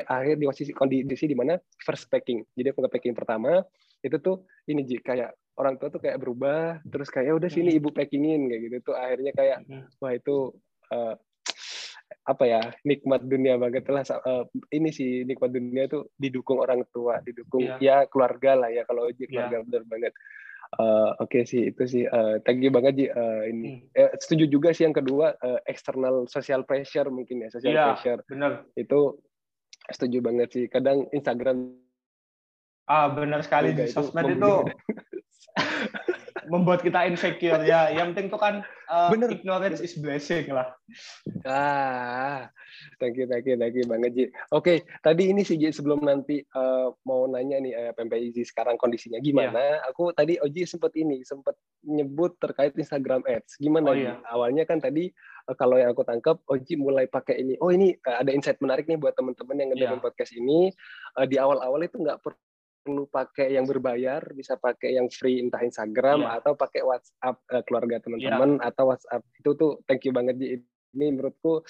[0.00, 1.54] akhir di posisi kondisi di mana
[1.84, 2.42] first packing.
[2.56, 3.62] Jadi aku nge packing pertama
[4.00, 7.76] itu tuh ini Ji, kayak orang tua tuh kayak berubah terus kayak ya udah sini
[7.76, 8.76] ibu packingin kayak gitu.
[8.90, 9.58] Tuh akhirnya kayak
[10.00, 10.56] wah itu
[10.90, 11.14] uh,
[12.28, 17.18] apa ya nikmat dunia banget lah uh, ini sih nikmat dunia itu didukung orang tua
[17.24, 17.78] didukung yeah.
[17.80, 19.64] ya keluarga lah ya kalau Oji keluarga yeah.
[19.64, 20.12] benar banget
[20.76, 23.96] uh, oke okay sih itu sih uh, thank you banget Ji uh, ini hmm.
[23.96, 28.20] eh, setuju juga sih yang kedua uh, external social pressure mungkin ya social yeah, pressure
[28.28, 29.16] benar itu
[29.88, 31.72] setuju banget sih kadang Instagram
[32.84, 34.54] ah benar sekali di sosmed itu
[36.50, 37.94] membuat kita insecure ya.
[37.94, 38.54] Yang penting tuh kan
[38.90, 39.30] uh, Bener.
[39.30, 40.74] ignorance is blessing lah.
[41.46, 42.50] Ah,
[42.98, 44.26] thank you, thank you, thank you banget Ji.
[44.26, 48.74] Oke, okay, tadi ini sih Ji sebelum nanti uh, mau nanya nih uh, PMPIZ sekarang
[48.74, 49.78] kondisinya gimana?
[49.78, 49.88] Yeah.
[49.94, 51.54] Aku tadi Oji sempat ini sempat
[51.86, 53.56] nyebut terkait Instagram Ads.
[53.62, 53.94] Gimana?
[53.94, 54.18] Oh, iya.
[54.26, 55.08] Awalnya kan tadi
[55.46, 57.54] uh, kalau yang aku tangkap Oji mulai pakai ini.
[57.62, 60.04] Oh ini uh, ada insight menarik nih buat teman-teman yang ngedengerin yeah.
[60.04, 60.74] podcast ini.
[61.14, 62.49] Uh, di awal-awal itu nggak perlu
[62.80, 66.40] perlu pakai yang berbayar, bisa pakai yang free entah Instagram yeah.
[66.40, 68.68] atau pakai WhatsApp uh, keluarga teman-teman yeah.
[68.68, 71.62] atau WhatsApp itu tuh thank you banget ini menurutku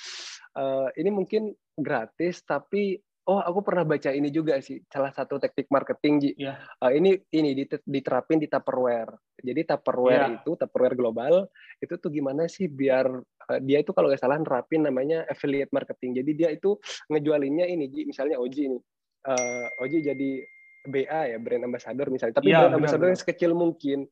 [0.57, 2.97] uh, ini mungkin gratis tapi
[3.29, 6.31] oh aku pernah baca ini juga sih salah satu teknik marketing Ji.
[6.35, 6.59] Yeah.
[6.83, 7.55] Uh, ini ini
[7.87, 9.15] diterapin di Tupperware.
[9.39, 10.37] Jadi Tupperware yeah.
[10.41, 11.47] itu Tupperware global
[11.79, 16.19] itu tuh gimana sih biar uh, dia itu kalau nggak salah nerapin namanya affiliate marketing.
[16.19, 16.75] Jadi dia itu
[17.13, 18.79] ngejualinnya ini Ji, misalnya Oji ini.
[19.21, 20.41] Uh, Oji jadi
[20.87, 24.09] BA ya brand ambassador misalnya tapi ya, brand ambassador yang sekecil mungkin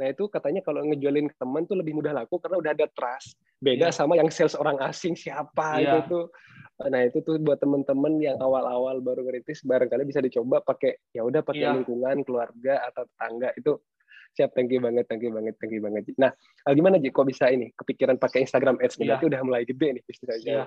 [0.00, 3.38] nah itu katanya kalau ngejualin ke teman tuh lebih mudah laku karena udah ada trust
[3.62, 3.94] beda ya.
[3.94, 6.02] sama yang sales orang asing siapa ya.
[6.02, 6.24] itu tuh
[6.82, 11.46] nah itu tuh buat teman-teman yang awal-awal baru ngeritis barangkali bisa dicoba pakai ya udah
[11.46, 11.76] pakai ya.
[11.78, 13.78] lingkungan keluarga atau tetangga itu
[14.34, 16.34] siap thank you banget thank you banget thank you banget nah
[16.72, 19.08] gimana Ji kok bisa ini kepikiran pakai Instagram Ads nih ya.
[19.14, 20.66] berarti udah mulai gede nih bisnisnya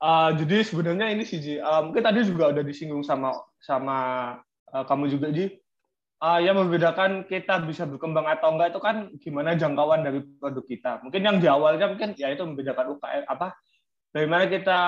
[0.00, 3.96] Uh, jadi sebenarnya ini sih Ji, uh, mungkin tadi juga udah disinggung sama sama
[4.72, 5.60] uh, kamu juga Ji.
[6.20, 10.92] Uh, yang membedakan kita bisa berkembang atau enggak itu kan gimana jangkauan dari produk kita.
[11.04, 13.56] Mungkin yang di awalnya mungkin ya itu membedakan UKM apa
[14.12, 14.80] dari mana kita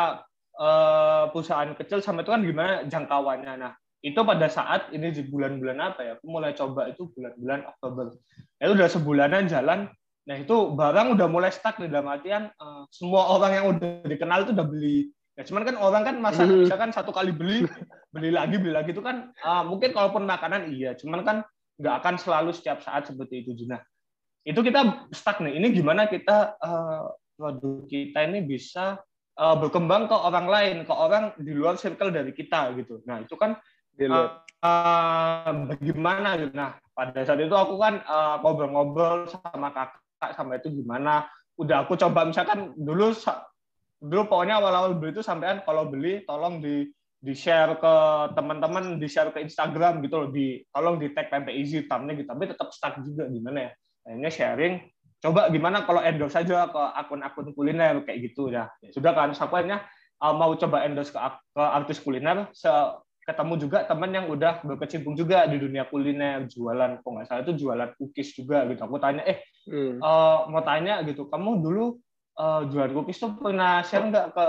[0.61, 3.53] uh, perusahaan kecil sama itu kan gimana jangkauannya.
[3.61, 3.73] Nah
[4.05, 6.13] itu pada saat ini di bulan-bulan apa ya?
[6.21, 8.13] Aku mulai coba itu bulan-bulan Oktober.
[8.61, 9.89] Itu udah sebulanan jalan
[10.23, 14.47] Nah itu barang udah mulai stuck di dalam artian uh, semua orang yang udah dikenal
[14.47, 14.99] itu udah beli.
[15.35, 16.69] Ya cuman kan orang kan masa hmm.
[16.69, 17.65] misalkan satu kali beli
[18.13, 21.37] beli lagi beli lagi itu kan uh, mungkin kalaupun makanan iya, cuman kan
[21.81, 23.81] nggak akan selalu setiap saat seperti itu Juna.
[24.47, 25.59] Itu kita stuck nih.
[25.59, 29.01] Ini gimana kita uh, produk kita ini bisa
[29.41, 33.03] uh, berkembang ke orang lain, ke orang di luar circle dari kita gitu.
[33.09, 34.29] Nah itu kan uh,
[34.63, 36.53] uh, bagaimana gitu.
[36.55, 38.05] Nah pada saat itu aku kan
[38.45, 41.27] ngobrol-ngobrol uh, sama kakak sama itu gimana?
[41.59, 43.11] Udah aku coba misalkan dulu
[44.03, 46.91] dulu pokoknya awal-awal beli itu sampean kalau beli tolong di
[47.23, 47.95] di share ke
[48.35, 52.29] teman-teman di share ke Instagram gitu loh di tolong di tag PMPIZ thumbnya gitu.
[52.31, 53.71] Tapi tetap stuck juga gimana ya?
[54.03, 54.75] Akhirnya sharing
[55.23, 58.67] coba gimana kalau endorse saja ke akun-akun kuliner kayak gitu ya.
[58.91, 59.87] Sudah kan akhirnya
[60.19, 61.19] uh, mau coba endorse ke,
[61.55, 62.51] ke artis kuliner
[63.23, 67.55] ketemu juga teman yang udah berkecimpung juga di dunia kuliner jualan kok nggak salah itu
[67.55, 68.83] jualan cookies juga gitu.
[68.83, 69.39] Aku tanya eh
[69.71, 70.03] hmm.
[70.03, 72.03] uh, mau tanya gitu kamu dulu
[72.39, 74.47] uh, jualan cookies tuh pernah share nggak ke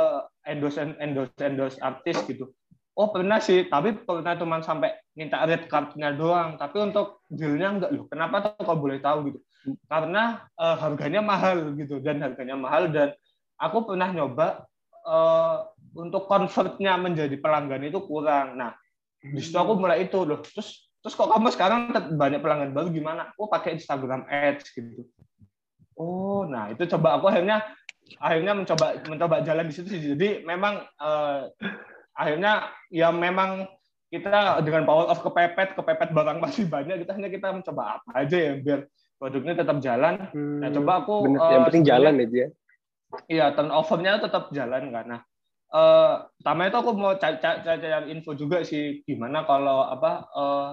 [0.49, 2.49] endorse endorse endorse artis gitu?
[2.93, 6.57] Oh pernah sih tapi pernah cuma sampai minta red cardnya doang.
[6.57, 9.39] Tapi untuk dealnya enggak loh kenapa tuh kalau boleh tahu gitu?
[9.86, 13.13] Karena uh, harganya mahal gitu dan harganya mahal dan
[13.62, 14.65] aku pernah nyoba
[15.05, 18.58] uh, untuk convertnya menjadi pelanggan itu kurang.
[18.58, 18.73] Nah,
[19.21, 20.41] di situ aku mulai itu loh.
[20.41, 23.32] Terus terus kok kamu sekarang banyak pelanggan baru gimana?
[23.36, 25.06] Aku pakai Instagram Ads gitu.
[25.93, 27.62] Oh, nah itu coba aku akhirnya
[28.17, 30.01] akhirnya mencoba mencoba jalan di situ sih.
[30.01, 31.41] Jadi memang eh,
[32.17, 33.69] akhirnya ya memang
[34.13, 38.38] kita dengan power of kepepet, kepepet barang masih banyak, kita hanya kita mencoba apa aja
[38.38, 38.86] ya biar
[39.17, 40.29] produknya tetap jalan.
[40.38, 42.47] Nah, coba aku Bener, yang uh, penting jalan ya dia.
[43.25, 45.06] Iya, turnovernya tetap jalan kan.
[45.10, 45.21] Nah,
[45.73, 47.38] uh, pertama itu aku mau cari
[48.13, 50.69] info juga sih gimana kalau apa uh,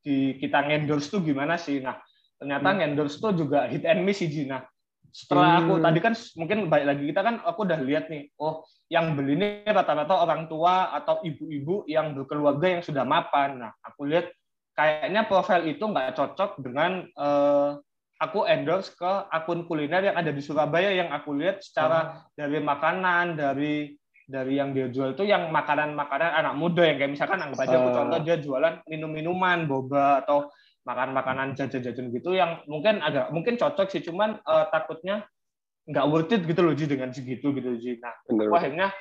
[0.00, 1.98] di kita endorse tuh gimana sih nah
[2.38, 2.84] ternyata hmm.
[2.86, 4.64] endorse tuh juga hit and miss sih Nah
[5.12, 5.84] setelah aku hmm.
[5.84, 9.48] tadi kan mungkin baik lagi kita kan aku udah lihat nih oh yang beli ini
[9.66, 14.30] rata-rata orang tua atau ibu-ibu yang berkeluarga yang sudah mapan nah aku lihat
[14.78, 17.80] kayaknya profil itu nggak cocok dengan uh,
[18.22, 22.30] aku endorse ke akun kuliner yang ada di Surabaya yang aku lihat secara oh.
[22.38, 23.97] dari makanan dari
[24.28, 27.90] dari yang dia jual itu yang makanan-makanan anak muda yang kayak misalkan anggap aja aku
[27.96, 30.52] contoh dia jualan minum-minuman boba atau
[30.84, 35.24] makan-makanan jajan-jajan gitu yang mungkin agak mungkin cocok sih cuman uh, takutnya
[35.88, 37.96] nggak worth it gitu loh Ji dengan segitu gitu Ji.
[37.96, 38.92] Nah, aku akhirnya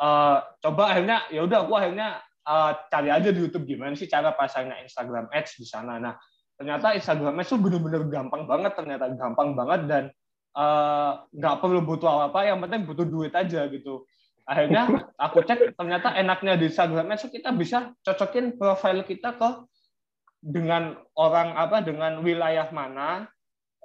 [0.00, 4.32] uh, coba akhirnya ya udah aku akhirnya uh, cari aja di YouTube gimana sih cara
[4.32, 6.00] pasangnya Instagram Ads di sana.
[6.00, 6.16] Nah,
[6.56, 10.04] ternyata Instagram Ads tuh bener-bener gampang banget ternyata gampang banget dan
[11.36, 14.08] nggak uh, perlu butuh apa-apa yang penting butuh duit aja gitu
[14.50, 19.50] akhirnya aku cek ternyata enaknya di Instagram Ads kita bisa cocokin profil kita ke
[20.42, 23.30] dengan orang apa dengan wilayah mana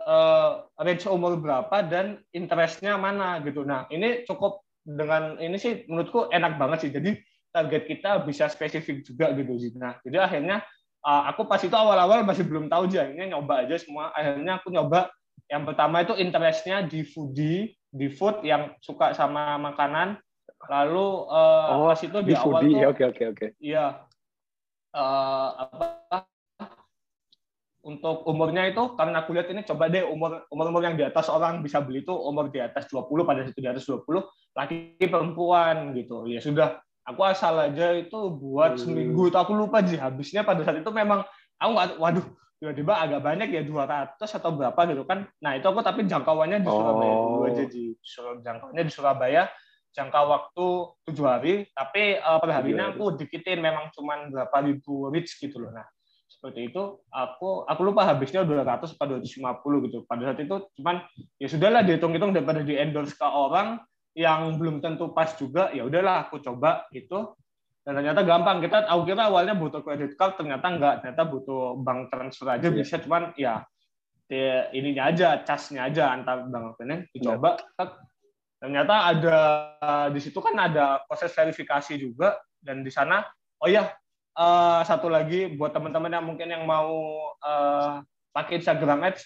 [0.01, 6.33] uh, range umur berapa dan interestnya mana gitu nah ini cukup dengan ini sih menurutku
[6.33, 7.13] enak banget sih jadi
[7.53, 10.65] target kita bisa spesifik juga gitu sih nah jadi akhirnya
[11.05, 14.09] uh, aku pas itu awal-awal masih belum tahu aja, ini nyoba aja semua.
[14.11, 15.13] Akhirnya aku nyoba
[15.45, 20.17] yang pertama itu interestnya di foodie, di food yang suka sama makanan.
[20.69, 22.73] Lalu uh, oh, pas itu di, di awal foodie.
[22.73, 23.47] tuh, oke oke oke.
[23.61, 23.85] Iya,
[24.95, 26.25] uh, apa
[27.85, 31.29] untuk umurnya itu karena aku lihat ini coba deh umur umur umur yang di atas
[31.29, 34.09] orang bisa beli itu umur di atas 20 pada situ di atas 20
[34.57, 38.81] laki perempuan gitu ya sudah aku asal aja itu buat hmm.
[38.81, 41.21] seminggu itu aku lupa sih habisnya pada saat itu memang
[41.61, 42.25] aku nggak waduh
[42.57, 46.69] tiba-tiba agak banyak ya 200 atau berapa gitu kan nah itu aku tapi jangkauannya di
[46.73, 47.21] Surabaya oh.
[47.21, 47.83] dulu aja di
[48.41, 49.43] jangkauannya di Surabaya
[49.95, 50.67] jangka waktu
[51.07, 55.71] tujuh hari tapi uh, per harinya aku dikitin memang cuma berapa ribu reach gitu loh.
[55.71, 55.87] Nah
[56.27, 59.97] seperti itu aku aku lupa habisnya 200 atau 250 gitu.
[60.03, 60.99] Pada saat itu cuman
[61.39, 63.79] ya sudahlah dihitung-hitung daripada di endorse ke orang
[64.19, 67.31] yang belum tentu pas juga ya udahlah aku coba itu
[67.87, 68.59] dan ternyata gampang.
[68.59, 72.75] Kita aku kira awalnya butuh credit card ternyata enggak ternyata butuh bank transfer aja yeah.
[72.75, 73.63] bisa cuman ya
[74.27, 74.41] di,
[74.75, 77.95] ininya aja casnya aja antar bank ini dicoba yeah.
[78.65, 79.37] Ternyata ada
[80.09, 83.21] di situ kan ada proses verifikasi juga dan di sana
[83.61, 83.93] oh ya
[84.35, 86.93] uh, satu lagi buat teman-teman yang mungkin yang mau
[87.39, 88.03] uh,
[88.35, 89.23] pakai Instagram Ads,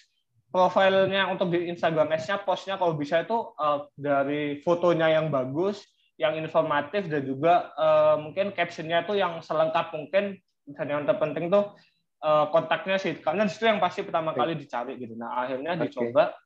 [0.54, 5.82] profilnya untuk di Instagram Ads-nya postnya kalau bisa itu uh, dari fotonya yang bagus,
[6.22, 10.38] yang informatif dan juga uh, mungkin captionnya itu yang selengkap mungkin
[10.78, 11.74] dan yang terpenting tuh
[12.22, 15.18] uh, kontaknya sih karena itu yang pasti pertama kali dicari gitu.
[15.18, 15.90] Nah akhirnya okay.
[15.90, 16.38] dicoba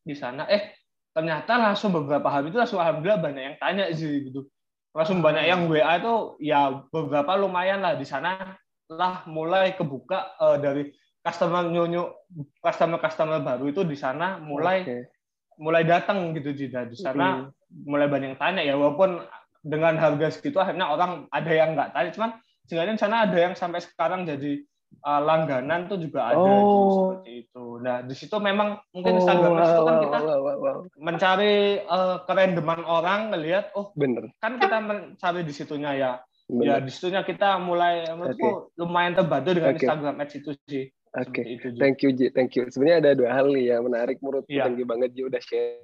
[0.00, 0.79] di sana, eh
[1.10, 4.46] ternyata langsung beberapa hari itu langsung alhamdulillah banyak yang tanya sih gitu
[4.94, 8.58] langsung banyak yang WA itu ya beberapa lumayan lah di sana
[8.90, 10.90] lah mulai kebuka uh, dari
[11.22, 12.26] customer nyonyo
[12.58, 15.02] customer customer baru itu di sana mulai okay.
[15.62, 17.86] mulai datang gitu jadi di sana mm.
[17.86, 19.22] mulai banyak yang tanya ya walaupun
[19.62, 22.30] dengan harga segitu akhirnya orang ada yang nggak tanya cuman
[22.66, 24.64] sebenarnya di sana ada yang sampai sekarang jadi
[25.04, 26.48] uh, langganan tuh juga ada oh.
[26.48, 27.64] gitu, seperti itu.
[27.80, 30.78] Nah di situ memang mungkin oh, Instagram wow, itu kan kita wow, wow, wow.
[31.00, 31.54] mencari
[31.86, 36.12] uh, kerendeman orang ngelihat oh bener kan kita mencari di situnya ya
[36.50, 36.64] bener.
[36.64, 38.78] ya di situnya kita mulai menurutku okay.
[38.80, 39.86] lumayan terbantu dengan okay.
[39.86, 40.86] Instagram Ads itu sih.
[41.10, 41.74] Oke, okay.
[41.74, 42.70] thank you Ji, thank you.
[42.70, 44.46] Sebenarnya ada dua hal nih yang menarik menurutku.
[44.46, 44.70] Yeah.
[44.70, 45.82] Thank you banget Ji udah share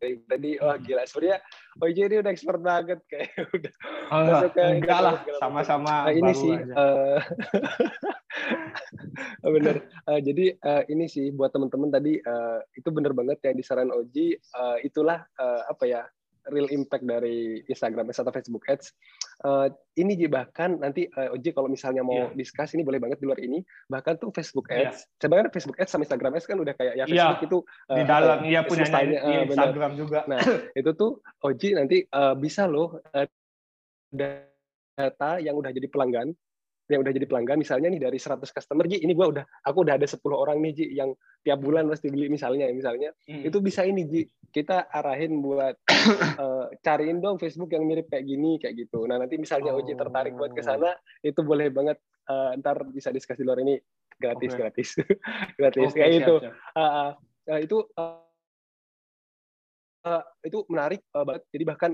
[0.00, 1.04] tadi wah gila.
[1.04, 1.38] Sebenarnya
[1.80, 3.74] oh jadi udah expert banget kayak udah
[4.10, 7.18] oh, masuk ke enggak lah sama-sama nah, ini sih uh,
[9.54, 9.76] bener.
[10.08, 14.36] Uh, jadi uh, ini sih buat teman-teman tadi uh, itu bener banget yang disaran Oji
[14.56, 16.02] uh, itulah uh, apa ya
[16.48, 18.96] real impact dari Instagram Ads atau Facebook Ads.
[19.44, 19.68] Uh,
[20.00, 22.36] ini bahkan nanti uh, Oji kalau misalnya mau yeah.
[22.36, 23.60] discuss ini boleh banget di luar ini.
[23.92, 24.88] Bahkan tuh Facebook iya.
[24.88, 24.96] Ads.
[25.04, 25.20] Yeah.
[25.20, 27.32] Sebenarnya Facebook Ads sama Instagram Ads kan udah kayak ya iya.
[27.34, 27.48] Facebook yeah.
[27.48, 30.20] itu uh, di dalam iya punya uh, Instagram juga.
[30.24, 30.40] Nah
[30.80, 33.26] itu tuh Oji nanti uh, bisa loh uh,
[34.10, 36.32] data yang udah jadi pelanggan
[36.90, 39.94] yang udah jadi pelanggan misalnya nih dari 100 customer Ji ini gua udah aku udah
[39.94, 41.14] ada 10 orang nih Ji yang
[41.46, 43.46] tiap bulan pasti beli misalnya misalnya hmm.
[43.46, 45.78] itu bisa ini Ji kita arahin buat
[46.36, 49.78] uh, cariin dong Facebook yang mirip kayak gini kayak gitu nah nanti misalnya oh.
[49.80, 53.78] Oji tertarik buat ke sana itu boleh banget uh, ntar bisa diskusi luar ini
[54.18, 54.58] gratis okay.
[54.58, 54.88] gratis
[55.58, 56.54] gratis okay, kayak siap, itu siap.
[56.74, 56.82] Uh,
[57.48, 58.20] uh, itu uh,
[60.04, 61.90] uh, itu menarik uh, banget jadi bahkan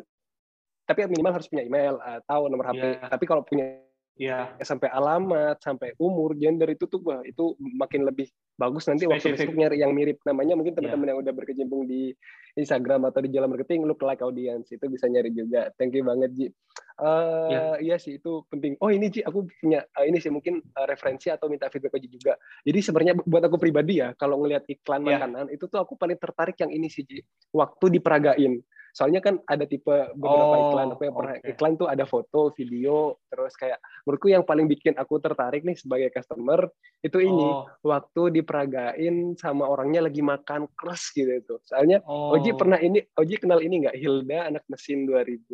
[0.86, 3.10] tapi minimal harus punya email atau nomor HP yeah.
[3.10, 3.85] tapi kalau punya
[4.16, 9.12] ya sampai alamat sampai umur gender itu tuh wah itu makin lebih bagus nanti Spesifik.
[9.12, 11.12] waktu Facebook nyari yang mirip namanya mungkin teman-teman yeah.
[11.12, 12.16] yang udah berkecimpung di
[12.56, 16.32] Instagram atau di jalan marketing look like audience itu bisa nyari juga thank you banget
[16.32, 17.76] Ji uh, yeah.
[17.76, 21.28] iya sih itu penting oh ini Ji aku punya uh, ini sih mungkin uh, referensi
[21.28, 25.20] atau minta feedback Ji juga jadi sebenarnya buat aku pribadi ya kalau ngelihat iklan yeah.
[25.20, 27.20] makanan itu tuh aku paling tertarik yang ini sih Ji
[27.52, 28.64] waktu diperagain
[28.96, 31.52] soalnya kan ada tipe beberapa oh, iklan apa yang pernah okay.
[31.52, 33.76] iklan tuh ada foto video terus kayak
[34.08, 36.64] menurutku yang paling bikin aku tertarik nih sebagai customer
[37.04, 37.68] itu ini oh.
[37.84, 42.32] waktu diperagain sama orangnya lagi makan keras gitu itu soalnya oh.
[42.40, 45.44] Oji pernah ini Oji kenal ini nggak Hilda anak mesin 2015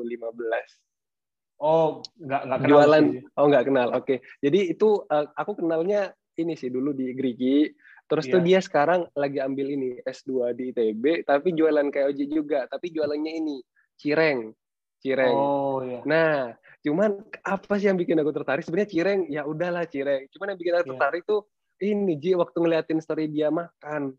[1.63, 2.71] Oh, nggak nggak kenal.
[2.75, 3.05] Jualan.
[3.07, 3.39] Sih.
[3.39, 3.89] Oh, nggak kenal.
[3.95, 4.03] Oke.
[4.03, 4.19] Okay.
[4.43, 7.71] Jadi itu uh, aku kenalnya ini sih dulu di Grigi
[8.11, 8.33] Terus yeah.
[8.35, 8.47] tuh iya.
[8.47, 13.33] dia sekarang lagi ambil ini S2 di ITB, tapi jualan kayak Oji juga, tapi jualannya
[13.33, 13.57] ini
[13.97, 14.53] cireng,
[15.01, 15.33] cireng.
[15.35, 16.01] Oh iya.
[16.05, 16.53] Nah,
[16.85, 18.67] cuman apa sih yang bikin aku tertarik?
[18.67, 20.29] Sebenarnya cireng, ya udahlah cireng.
[20.35, 20.91] Cuman yang bikin aku yeah.
[20.93, 21.41] tertarik tuh
[21.83, 24.15] ini Ji waktu ngeliatin story dia makan,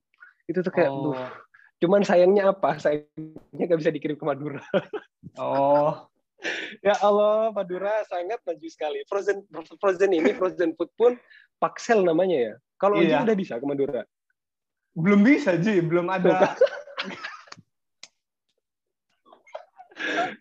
[0.49, 1.15] itu tuh kayak, oh.
[1.15, 1.29] Duh.
[1.83, 2.79] cuman sayangnya apa?
[2.79, 4.63] Sayangnya nggak bisa dikirim ke Madura.
[5.39, 6.12] oh.
[6.87, 8.99] Ya Allah, Madura sangat maju sekali.
[9.07, 9.43] Frozen
[9.79, 11.13] frozen ini frozen food pun
[11.57, 12.53] Paksel namanya ya.
[12.79, 13.23] Kalau iya.
[13.23, 14.03] udah bisa ke Madura?
[14.93, 15.79] Belum bisa, Ji.
[15.79, 16.53] Belum ada.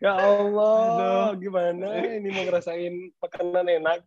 [0.03, 1.39] ya Allah, Aduh.
[1.39, 4.03] gimana ini mau ngerasain makanan enak?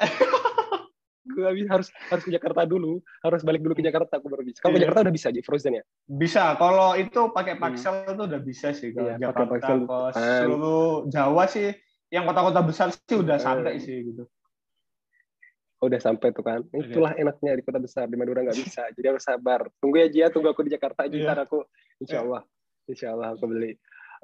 [1.26, 4.62] gue bisa harus harus ke Jakarta dulu, harus balik dulu ke Jakarta aku baru bisa.
[4.62, 4.84] Kalau ke iya.
[4.86, 5.84] Jakarta udah bisa di Frozen ya?
[6.06, 6.54] Bisa.
[6.54, 8.14] Kalau itu pakai Paxel hmm.
[8.14, 9.74] tuh udah bisa sih kalau iya, Jakarta pakai ke
[10.14, 11.68] seluruh Jawa sih
[12.14, 14.24] yang kota-kota besar sih udah sampai sih gitu.
[15.82, 16.62] Udah sampai tuh kan.
[16.72, 18.06] Itulah enaknya di kota besar.
[18.06, 18.88] Di Madura nggak bisa.
[18.94, 19.66] Jadi harus sabar.
[19.82, 21.14] Tunggu ya Jia, tunggu aku di Jakarta aja.
[21.14, 21.36] Yeah.
[21.42, 21.66] aku
[22.00, 22.42] insya Allah.
[22.86, 23.76] Insya Allah aku beli.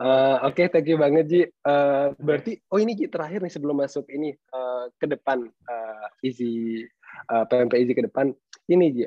[0.03, 1.43] Uh, Oke, okay, thank you banget Ji.
[1.63, 6.83] Uh, berarti, oh ini Ji terakhir nih sebelum masuk ini uh, ke depan uh, easy
[7.31, 8.35] uh, PMP easy ke depan.
[8.67, 9.07] Ini Ji.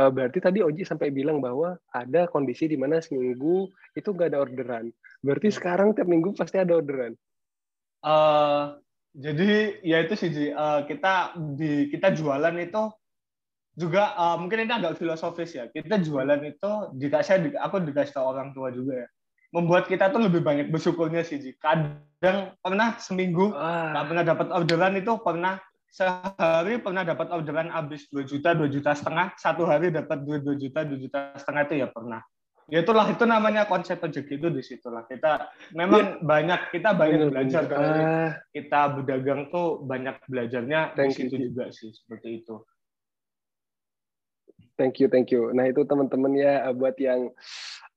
[0.00, 4.38] Uh, berarti tadi Oji sampai bilang bahwa ada kondisi di mana seminggu itu nggak ada
[4.40, 4.94] orderan.
[5.18, 5.56] Berarti hmm.
[5.60, 7.18] sekarang tiap minggu pasti ada orderan.
[8.00, 8.78] Uh,
[9.12, 12.82] jadi ya itu sih uh, kita di kita jualan itu
[13.74, 15.66] juga uh, mungkin ini agak filosofis ya.
[15.68, 19.08] Kita jualan itu jika saya aku dikasih tahu orang tua juga ya.
[19.50, 21.42] Membuat kita tuh lebih banyak bersyukurnya sih.
[21.42, 21.58] Ji.
[21.58, 25.58] Kadang pernah seminggu nggak pernah dapat orderan itu pernah
[25.90, 30.54] sehari pernah dapat orderan habis 2 juta, 2 juta setengah, satu hari dapat 2, 2
[30.54, 32.22] juta, 2 juta setengah itu ya pernah
[32.70, 36.22] ya itulah itu namanya konsep rezeki itu di situlah kita memang ya.
[36.22, 41.44] banyak kita banyak belajar karena uh, kita berdagang tuh banyak belajarnya di situ you.
[41.50, 42.62] juga sih seperti itu
[44.80, 47.28] thank you thank you nah itu teman-teman ya buat yang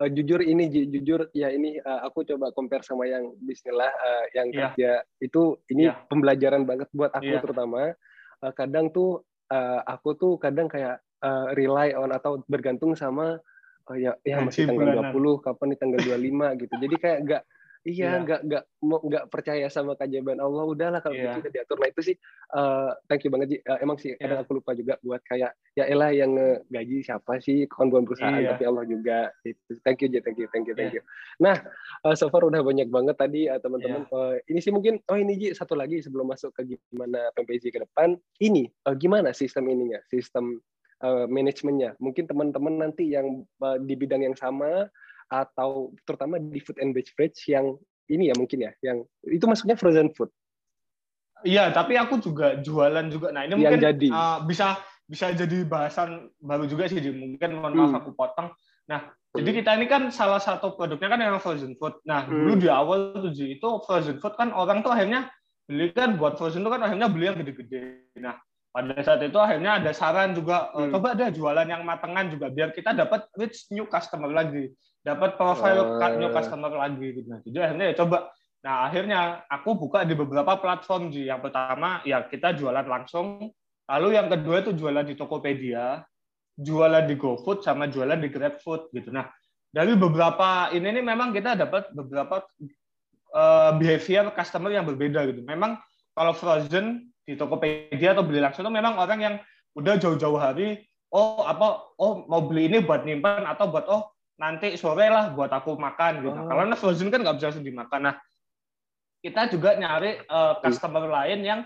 [0.04, 4.52] uh, jujur ini jujur ya ini uh, aku coba compare sama yang Bismillah uh, yang
[4.52, 4.60] yeah.
[4.76, 4.92] kerja
[5.24, 6.04] itu ini yeah.
[6.12, 7.40] pembelajaran banget buat aku yeah.
[7.40, 7.96] terutama
[8.44, 13.40] uh, kadang tuh uh, aku tuh kadang kayak uh, rely on atau bergantung sama
[13.88, 15.40] oh ya ya masih tanggal bulanan.
[15.40, 17.44] 20 kapan nih tanggal 25 gitu jadi kayak enggak
[17.84, 18.48] iya nggak yeah.
[18.48, 21.36] nggak mau nggak percaya sama keajaiban Allah udahlah kalau yeah.
[21.36, 22.16] gitu udah diatur nah itu sih
[22.56, 24.20] uh, thank you banget sih uh, emang sih yeah.
[24.24, 26.32] kadang aku lupa juga buat kayak ya elah yang
[26.72, 28.56] gaji siapa sih kawan-kawan perusahaan yeah.
[28.56, 31.04] tapi Allah juga itu thank you thank you thank you thank yeah.
[31.04, 31.04] you
[31.44, 31.60] nah
[32.08, 34.16] uh, so far udah banyak banget tadi uh, teman-teman yeah.
[34.16, 37.80] uh, ini sih mungkin oh ini Ji satu lagi sebelum masuk ke gimana PMPJ ke
[37.84, 40.64] depan ini uh, gimana sistem ininya sistem
[41.04, 42.00] uh, manajemennya.
[42.00, 44.88] Mungkin teman-teman nanti yang uh, di bidang yang sama
[45.34, 47.74] atau terutama di food and beverage yang
[48.06, 50.30] ini ya mungkin ya, yang itu maksudnya frozen food.
[51.44, 53.34] Iya, tapi aku juga jualan juga.
[53.34, 54.08] Nah ini yang mungkin jadi.
[54.14, 57.02] Uh, bisa bisa jadi bahasan baru juga sih.
[57.02, 58.00] Mungkin mohon maaf hmm.
[58.00, 58.54] aku potong.
[58.88, 59.36] Nah, hmm.
[59.42, 62.00] jadi kita ini kan salah satu produknya kan yang frozen food.
[62.08, 62.32] Nah, hmm.
[62.32, 65.28] dulu di awal tuh itu frozen food kan orang tuh akhirnya
[65.68, 68.08] beli kan buat frozen itu kan akhirnya beli yang gede-gede.
[68.20, 68.40] Nah,
[68.74, 70.92] pada saat itu akhirnya ada saran juga eh, hmm.
[70.98, 76.00] coba ada jualan yang matengan juga biar kita dapat reach new customer lagi dapat profile
[76.00, 76.16] uh.
[76.16, 77.28] new customer lagi gitu.
[77.28, 78.18] Nah, jadi akhirnya ya coba.
[78.64, 83.52] Nah akhirnya aku buka di beberapa platform sih yang pertama ya kita jualan langsung.
[83.84, 86.00] Lalu yang kedua itu jualan di Tokopedia
[86.56, 89.12] jualan di GoFood sama jualan di GrabFood gitu.
[89.12, 89.28] Nah
[89.68, 92.46] dari beberapa ini nih memang kita dapat beberapa
[93.36, 95.44] uh, behavior customer yang berbeda gitu.
[95.44, 95.82] Memang
[96.16, 99.36] kalau frozen di Tokopedia atau beli langsung itu memang orang yang
[99.74, 104.74] udah jauh-jauh hari oh apa oh mau beli ini buat nyimpan atau buat oh nanti
[104.80, 106.34] sore lah buat aku makan gitu.
[106.34, 106.48] Oh.
[106.50, 108.02] Kalau frozen kan nggak bisa langsung dimakan.
[108.10, 108.16] Nah
[109.24, 111.60] kita juga nyari uh, customer lain yang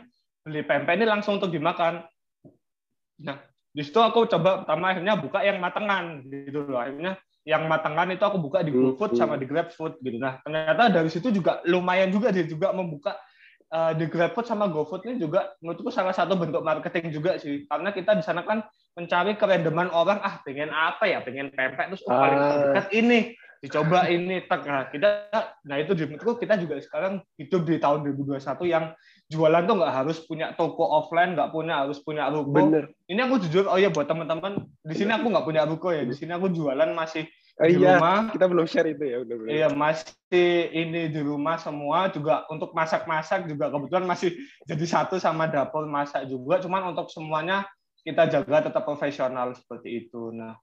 [0.45, 2.05] beli pempek ini langsung untuk dimakan.
[3.23, 3.37] Nah
[3.71, 6.79] di situ aku coba pertama akhirnya buka yang matengan gitu loh.
[6.81, 9.41] Akhirnya yang matengan itu aku buka di hmm, GoFood sama hmm.
[9.41, 10.17] di GrabFood gitu.
[10.19, 13.15] Nah ternyata dari situ juga lumayan juga dia juga membuka
[13.73, 17.67] uh, di GrabFood sama GoFood ini juga menurutku salah satu bentuk marketing juga sih.
[17.67, 18.63] Karena kita di sana kan
[18.95, 21.19] mencari kerendeman orang ah pengen apa ya?
[21.23, 22.47] Pengen pempek terus oh, paling ah.
[22.51, 23.19] terdekat ini
[23.57, 24.43] dicoba ini.
[24.47, 25.09] Nah kita
[25.65, 28.93] nah itu di menurutku kita juga sekarang hidup di tahun 2021 yang
[29.27, 32.53] jualan tuh nggak harus punya toko offline nggak punya harus punya ruko.
[32.53, 32.93] Bener.
[33.11, 36.05] ini aku jujur oh ya buat teman-teman di sini aku nggak punya ruko ya.
[36.07, 38.29] Di sini aku jualan masih Oh, di iya, rumah.
[38.29, 39.17] Kita belum share itu ya.
[39.25, 44.37] Udah, Iya, masih ini di rumah semua juga untuk masak-masak juga kebetulan masih
[44.69, 46.61] jadi satu sama dapur masak juga.
[46.61, 47.65] Cuman untuk semuanya
[48.05, 50.29] kita jaga tetap profesional seperti itu.
[50.37, 50.53] Nah,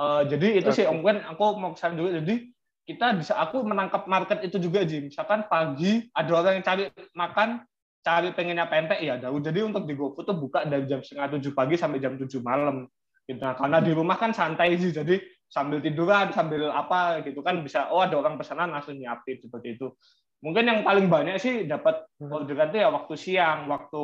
[0.00, 0.82] uh, jadi itu okay.
[0.82, 2.16] sih mungkin aku mau ke sana juga.
[2.16, 2.48] Jadi
[2.88, 5.12] kita bisa aku menangkap market itu juga Jim.
[5.12, 7.60] Misalkan pagi ada orang yang cari makan,
[8.00, 9.44] cari pengennya pempek ya Daud.
[9.44, 12.88] Jadi untuk di GoFood tuh buka dari jam setengah tujuh pagi sampai jam tujuh malam.
[13.28, 13.36] Gitu.
[13.36, 17.88] Nah, karena di rumah kan santai sih, jadi sambil tiduran sambil apa gitu kan bisa
[17.88, 19.96] oh ada orang pesanan langsung nyiapin seperti itu.
[20.38, 22.30] Mungkin yang paling banyak sih dapat hmm.
[22.30, 24.02] orderan itu ya waktu siang waktu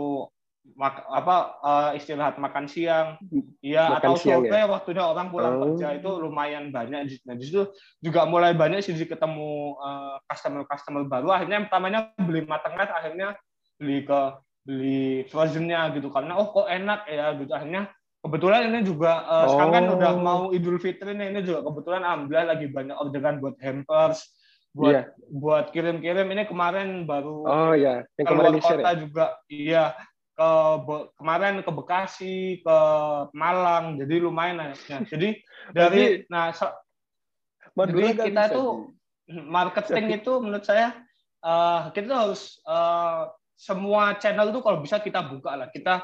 [0.75, 3.21] mak, apa uh, istirahat makan siang.
[3.61, 4.67] Ya atau sore ya?
[4.67, 5.77] waktunya orang pulang oh.
[5.77, 7.07] kerja itu lumayan banyak.
[7.29, 11.29] Nah di situ juga mulai banyak sih ketemu uh, customer customer baru.
[11.31, 13.29] Akhirnya yang pertamanya beli matengan akhirnya
[13.77, 14.21] beli ke
[14.65, 16.09] beli frozennya gitu.
[16.09, 17.53] Karena oh kok enak ya gitu.
[17.53, 17.93] Akhirnya
[18.25, 19.49] Kebetulan ini juga uh, oh.
[19.53, 20.21] sekarang kan udah oh.
[20.25, 24.33] mau Idul Fitri nih, ini juga kebetulan alhamdulillah lagi banyak orderan buat hampers,
[24.73, 25.05] buat yeah.
[25.29, 26.33] buat kirim-kirim.
[26.33, 28.97] Ini kemarin baru Oh ya, yang kemarin kota ya?
[28.97, 29.27] juga.
[29.53, 29.85] Iya.
[30.35, 30.51] ke
[31.15, 32.79] kemarin ke Bekasi, ke
[33.39, 35.07] Malang, jadi lumayan naiknya.
[35.07, 35.29] Jadi
[35.77, 36.51] dari nah
[37.79, 38.91] Madura jadi kita tuh
[39.31, 40.91] marketing itu menurut saya
[41.39, 45.69] uh, kita harus uh, semua channel tuh kalau bisa kita buka lah.
[45.71, 46.03] Kita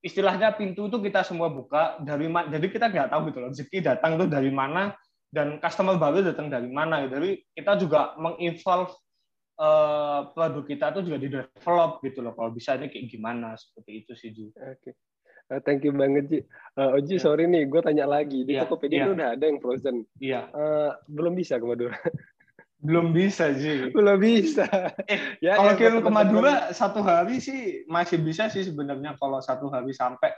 [0.00, 4.16] istilahnya pintu itu kita semua buka dari jadi kita nggak tahu gitu loh rezeki datang
[4.16, 4.96] tuh dari mana
[5.30, 7.06] dan customer baru datang dari mana.
[7.06, 8.90] Jadi kita juga menginvolve
[9.62, 12.34] uh, produk kita tuh juga di develop gitu loh.
[12.34, 14.50] Kalau bisa ini kayak gimana seperti itu sih Ji.
[14.50, 14.58] Oke.
[14.58, 14.92] Okay.
[15.50, 16.40] Uh, eh, thank you banget Ji.
[16.74, 17.22] Uh, Oji yeah.
[17.22, 18.66] sorry nih, gue tanya lagi di yeah.
[18.66, 19.14] Tokopedia yeah.
[19.14, 19.96] udah ada yang frozen.
[20.18, 20.32] Iya.
[20.34, 20.44] Yeah.
[20.50, 21.94] Uh, belum bisa ke Madura.
[22.80, 23.92] Belum bisa Ji.
[23.92, 24.64] Belum bisa.
[25.04, 29.40] Eh, ya, kalau ya, kirim ke Madura satu hari sih masih bisa sih sebenarnya kalau
[29.44, 30.32] satu hari sampai.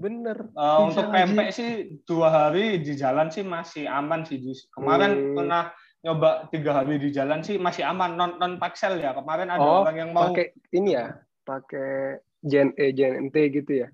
[0.00, 0.48] Bener.
[0.56, 4.40] Uh, untuk pempek sih dua hari di jalan sih masih aman sih.
[4.72, 5.36] Kemarin hmm.
[5.36, 5.68] pernah
[6.06, 9.82] nyoba tiga hari di jalan sih masih aman non non paksel ya kemarin ada oh,
[9.82, 13.88] orang yang mau pakai ini ya pakai JNE JNT gitu ya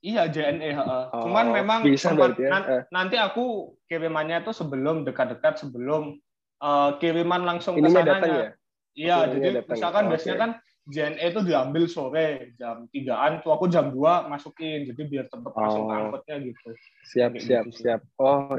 [0.00, 2.50] iya JNE oh, cuman memang bisa cuman, ya.
[2.56, 2.82] uh.
[2.88, 6.16] nanti aku kirimannya itu sebelum dekat-dekat sebelum
[6.62, 8.48] uh, kiriman langsung ke sana ya
[8.94, 9.72] iya jadi datang.
[9.74, 10.44] misalkan oh, biasanya okay.
[10.46, 10.52] kan
[10.82, 12.26] JNE itu diambil sore
[12.58, 15.60] jam tigaan tuh aku jam 2 masukin jadi biar tempat oh.
[15.60, 16.68] masuk angkotnya gitu
[17.06, 17.78] siap siap gitu.
[17.86, 18.58] siap oh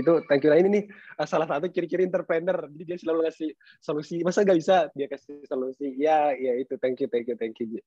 [0.00, 0.58] itu thank you lah.
[0.58, 0.84] Ini nih
[1.20, 2.66] uh, salah satu ciri-ciri entrepreneur.
[2.72, 4.16] Jadi dia selalu ngasih solusi.
[4.26, 5.94] Masa gak bisa dia kasih solusi?
[5.94, 6.74] Ya ya itu.
[6.80, 7.78] Thank you thank you thank you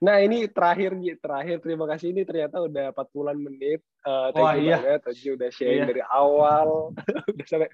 [0.00, 1.60] nah ini terakhir terakhir.
[1.60, 2.16] Terima kasih.
[2.16, 3.80] Ini ternyata udah 40 menit.
[4.02, 4.76] Uh, thank Wah, you iya.
[4.80, 5.00] banget.
[5.12, 5.90] Oji udah sharing iya.
[5.90, 6.68] dari awal.
[7.32, 7.70] Udah sampai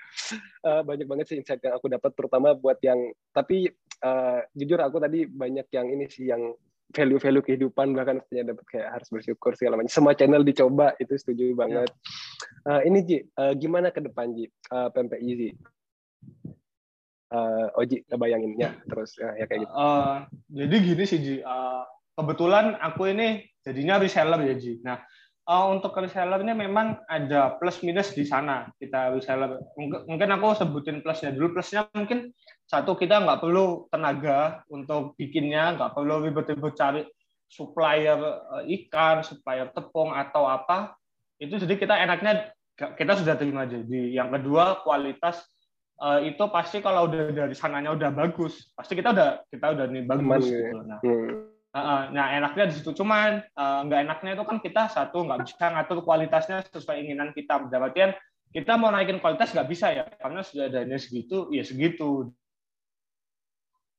[0.67, 3.71] uh, banyak banget sih insight yang aku dapat terutama buat yang tapi
[4.05, 6.53] uh, jujur aku tadi banyak yang ini sih yang
[6.93, 9.93] value-value kehidupan bahkan katanya dapat kayak harus bersyukur segala macam.
[9.93, 11.91] Semua channel dicoba itu setuju banget.
[12.65, 12.69] Yeah.
[12.69, 14.49] Uh, ini Ji, uh, gimana ke depan Ji?
[14.73, 15.53] Uh, Pempek Easy.
[17.29, 18.09] Uh, Oji,
[18.57, 19.73] ya terus uh, ya kayak gitu.
[19.77, 21.85] Uh, jadi gini sih Ji, uh,
[22.17, 24.81] kebetulan aku ini jadinya reseller ya Ji.
[24.81, 25.05] Nah,
[25.49, 29.57] uh, untuk reseller ini memang ada plus minus di sana kita reseller.
[29.81, 31.59] Mungkin aku sebutin plusnya dulu.
[31.59, 32.31] Plusnya mungkin
[32.69, 37.03] satu kita nggak perlu tenaga untuk bikinnya, nggak perlu ribet-ribet cari
[37.49, 38.21] supplier
[38.61, 40.93] eh, ikan, supplier tepung atau apa.
[41.41, 44.15] Itu jadi kita enaknya kita sudah terima jadi.
[44.15, 45.43] Yang kedua kualitas
[45.99, 50.05] uh, itu pasti kalau udah dari sananya udah bagus, pasti kita udah kita udah nih
[50.07, 50.47] bagus.
[50.47, 50.79] Gitu.
[50.87, 51.48] Nah, hmm
[52.13, 52.91] Nah enaknya di situ.
[52.95, 57.59] Cuman eh, nggak enaknya itu kan kita satu nggak bisa ngatur kualitasnya sesuai keinginan kita.
[57.67, 58.17] Berarti
[58.49, 62.33] kita mau naikin kualitas nggak bisa ya karena sudah adanya segitu ya segitu.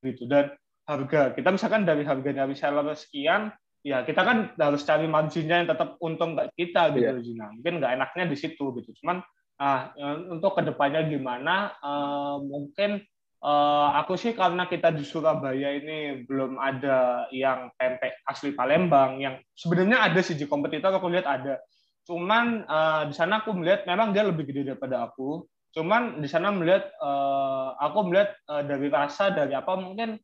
[0.01, 0.55] Gitu dan
[0.87, 1.35] harga.
[1.37, 5.95] Kita misalkan dari harga dari seller sekian ya kita kan harus cari marginnya yang tetap
[6.03, 7.49] untung kita gitu yeah.
[7.55, 8.91] Mungkin nggak enaknya di situ gitu.
[9.03, 9.23] Cuman
[9.59, 9.91] ah
[10.31, 13.03] untuk ke depannya gimana uh, mungkin
[13.39, 19.39] Uh, aku sih karena kita di Surabaya ini belum ada yang pempek asli Palembang yang
[19.55, 21.55] sebenarnya ada sih di kompetitor aku lihat ada.
[22.03, 25.47] Cuman uh, di sana aku melihat memang dia lebih gede daripada aku.
[25.71, 30.19] Cuman di sana melihat uh, aku melihat uh, dari rasa dari apa mungkin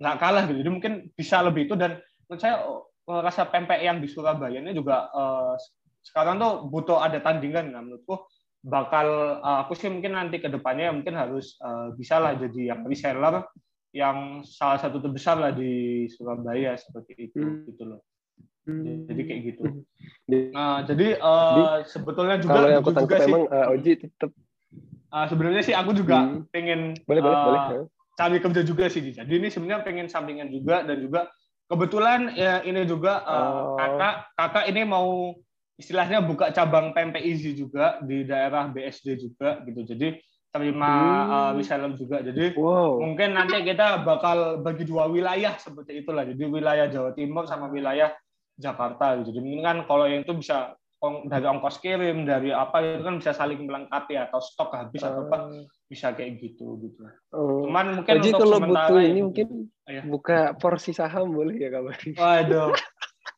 [0.00, 0.64] nggak kalah gitu.
[0.64, 4.72] Jadi mungkin bisa lebih itu dan menurut saya uh, rasa pempek yang di Surabaya ini
[4.72, 5.60] juga uh,
[6.06, 8.30] sekarang tuh butuh ada tandingan nah, menurutku
[8.66, 12.82] bakal uh, aku sih mungkin nanti ke depannya mungkin harus uh, bisa lah jadi yang
[12.82, 13.46] reseller
[13.94, 17.62] yang salah satu terbesar lah di Surabaya seperti itu hmm.
[17.70, 18.00] gitu loh.
[18.66, 19.06] Hmm.
[19.06, 19.62] Jadi kayak gitu.
[20.50, 24.30] Nah, jadi uh, sebetulnya juga kalau yang aku juga sih, emang uh, Oji tetap
[25.14, 26.50] uh, sebenarnya sih aku juga hmm.
[26.50, 27.62] pengen boleh, boleh, uh, boleh.
[28.18, 29.00] cari kerja juga sih.
[29.14, 31.30] Jadi ini sebenarnya pengen sampingan juga dan juga
[31.70, 33.76] kebetulan ya ini juga uh, oh.
[33.78, 35.30] kakak kakak ini mau
[35.76, 39.84] istilahnya buka cabang pempek easy juga di daerah BSD juga gitu.
[39.84, 40.16] Jadi
[40.48, 40.92] terima
[41.52, 41.60] hmm.
[41.60, 42.24] uh, juga.
[42.24, 42.96] Jadi wow.
[42.96, 46.24] mungkin nanti kita bakal bagi dua wilayah seperti itulah.
[46.24, 48.08] Jadi wilayah Jawa Timur sama wilayah
[48.56, 49.36] Jakarta gitu.
[49.36, 50.72] Jadi mungkin kan kalau yang itu bisa
[51.28, 55.12] dari ongkos kirim dari apa itu kan bisa saling melengkapi atau stok habis uh.
[55.12, 55.64] atau apa hmm.
[55.92, 57.04] bisa kayak gitu gitu.
[57.36, 57.68] Uh.
[57.68, 59.24] Cuman mungkin Jadi untuk kalau butuh ini gitu.
[59.28, 59.48] mungkin
[59.84, 60.02] ya.
[60.08, 62.00] buka porsi saham boleh ya kabar.
[62.00, 62.72] Waduh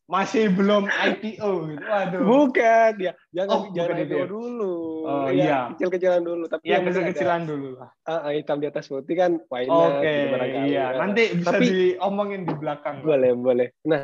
[0.08, 1.84] masih belum IPO gitu.
[1.84, 2.20] Waduh.
[2.24, 3.12] Bukan, ya.
[3.36, 4.76] Jangan oh, jangan IPO dulu.
[5.04, 5.58] Oh ya, iya.
[5.76, 7.92] Kecil-kecilan dulu, tapi ya, kecil-kecilan dulu lah.
[8.08, 10.96] Uh, hitam di atas putih kan why Oke, okay, gitu, iya.
[10.96, 13.04] Nanti bisa tapi, diomongin di belakang.
[13.04, 13.38] Boleh, lah.
[13.38, 13.68] boleh.
[13.84, 14.00] Nah,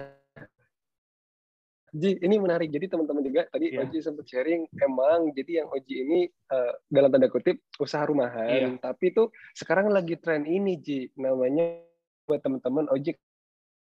[1.95, 2.75] Ji, ini menarik.
[2.75, 3.87] Jadi teman-teman juga tadi yeah.
[3.87, 8.75] Oji sempat sharing emang jadi yang Oji ini uh, dalam tanda kutip usaha rumahan, yeah.
[8.83, 11.81] tapi itu sekarang lagi tren ini Ji, namanya
[12.27, 13.15] buat teman-teman Oji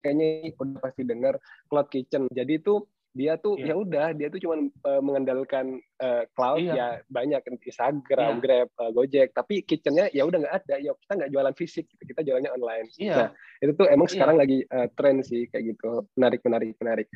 [0.03, 1.39] kayaknya udah pasti dengar
[1.71, 2.27] cloud kitchen.
[2.35, 2.83] Jadi itu
[3.13, 3.73] dia tuh yeah.
[3.73, 4.57] ya udah dia tuh cuma
[4.89, 6.77] uh, mengandalkan uh, cloud yeah.
[6.77, 8.41] ya banyak Instagram, yeah.
[8.41, 12.03] Grab, uh, Gojek, tapi kitchennya ya udah nggak ada, ya kita nggak jualan fisik, gitu.
[12.09, 12.89] kita jualannya online.
[12.97, 13.17] Yeah.
[13.17, 13.29] Nah
[13.61, 14.15] itu tuh emang yeah.
[14.17, 17.09] sekarang lagi uh, tren sih kayak gitu, menarik menarik menarik.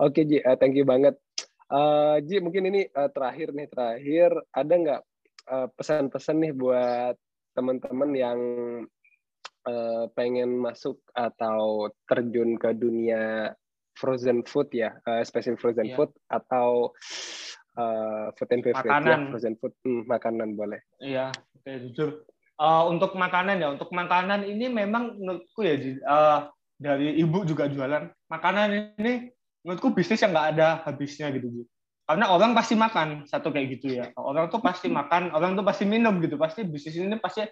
[0.00, 1.20] Oke Ji, uh, thank you banget.
[1.68, 5.00] Uh, Ji mungkin ini uh, terakhir nih terakhir ada nggak
[5.52, 7.16] uh, pesan-pesan nih buat
[7.52, 8.38] teman-teman yang
[9.66, 13.54] uh, pengen masuk atau terjun ke dunia
[13.96, 15.96] frozen food ya, uh, spesial frozen yeah.
[15.96, 16.90] food atau
[17.76, 19.20] uh, food and beverage ya, makanan.
[19.20, 20.80] ya, frozen food, hmm, makanan boleh.
[20.98, 22.24] Iya, oke jujur.
[22.56, 25.74] Uh, untuk makanan ya, untuk makanan ini memang menurutku ya
[26.06, 26.52] uh,
[26.82, 29.30] dari ibu juga jualan makanan ini
[29.62, 31.62] menurutku bisnis yang nggak ada habisnya gitu
[32.02, 35.86] karena orang pasti makan satu kayak gitu ya orang tuh pasti makan orang tuh pasti
[35.86, 37.46] minum gitu pasti bisnis ini pasti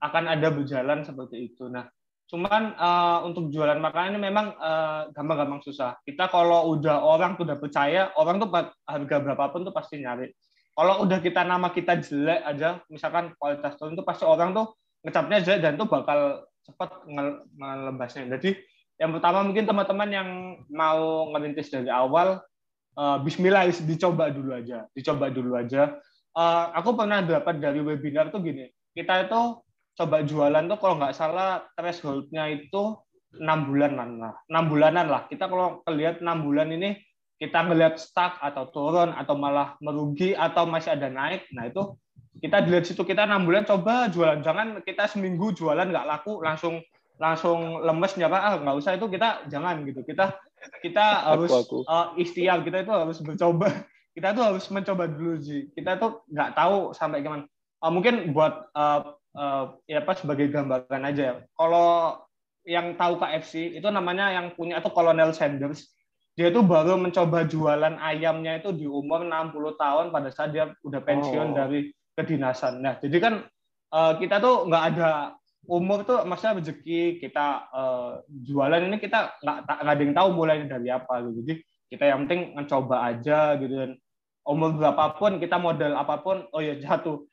[0.00, 1.68] akan ada berjalan seperti itu.
[1.72, 1.88] Nah,
[2.26, 5.94] cuman uh, untuk jualan makanan ini memang eh, gampang-gampang susah.
[6.02, 8.50] Kita kalau udah orang tuh udah percaya, orang tuh
[8.82, 10.34] harga berapapun tuh pasti nyari.
[10.76, 14.76] Kalau udah kita nama kita jelek aja, misalkan kualitas turun tuh pasti orang tuh
[15.06, 16.90] ngecapnya jelek dan tuh bakal cepat
[17.56, 18.28] ngelembasnya.
[18.36, 18.58] Jadi
[19.00, 20.28] yang pertama mungkin teman-teman yang
[20.68, 22.42] mau ngerintis dari awal,
[22.98, 25.96] uh, Bismillah dicoba dulu aja, dicoba dulu aja.
[26.36, 29.40] Uh, aku pernah dapat dari webinar tuh gini, kita itu
[29.96, 32.94] coba jualan tuh kalau nggak salah thresholdnya itu
[33.40, 35.22] enam bulan lah, enam bulanan lah.
[35.28, 36.96] Kita kalau lihat enam bulan ini
[37.36, 41.96] kita ngelihat stuck atau turun atau malah merugi atau masih ada naik, nah itu
[42.40, 44.40] kita dilihat situ kita enam bulan coba jualan.
[44.44, 46.80] Jangan kita seminggu jualan nggak laku langsung
[47.16, 50.04] langsung lemes nyapa ah nggak usah itu kita jangan gitu.
[50.04, 50.36] Kita
[50.80, 51.88] kita harus aku, aku.
[51.88, 53.68] Uh, ikhtiar kita itu harus mencoba
[54.16, 57.44] kita tuh harus mencoba dulu sih kita tuh nggak tahu sampai gimana
[57.84, 61.34] uh, mungkin buat uh, uh, ya pas sebagai gambaran aja ya.
[61.54, 62.20] Kalau
[62.66, 65.92] yang tahu KFC itu namanya yang punya itu Colonel Sanders.
[66.36, 71.00] Dia tuh baru mencoba jualan ayamnya itu di umur 60 tahun pada saat dia udah
[71.00, 71.56] pensiun oh.
[71.56, 72.84] dari kedinasan.
[72.84, 73.34] Nah, jadi kan
[73.94, 75.32] uh, kita tuh nggak ada
[75.64, 80.56] umur tuh maksudnya rezeki kita uh, jualan ini kita nggak nggak ada yang tahu mulai
[80.68, 81.40] dari apa gitu.
[81.40, 81.54] Jadi
[81.88, 83.92] kita yang penting mencoba aja gitu dan
[84.46, 87.26] umur berapapun kita modal apa pun oh ya jatuh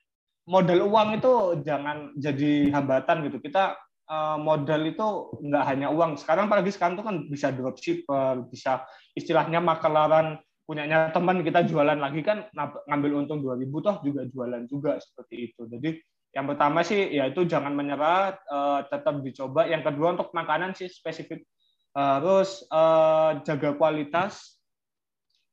[0.44, 1.34] modal uang itu
[1.64, 3.38] jangan jadi hambatan gitu.
[3.40, 6.20] Kita uh, modal itu nggak hanya uang.
[6.20, 8.84] Sekarang apalagi sekarang itu kan bisa dropshipper, bisa
[9.16, 12.48] istilahnya makelaran punyanya teman kita jualan lagi kan
[12.88, 15.68] ngambil untung 2000 toh juga jualan juga seperti itu.
[15.68, 16.00] Jadi
[16.34, 19.70] yang pertama sih ya itu jangan menyerah, uh, tetap dicoba.
[19.70, 21.46] Yang kedua untuk makanan sih spesifik
[21.94, 24.58] harus uh, jaga kualitas.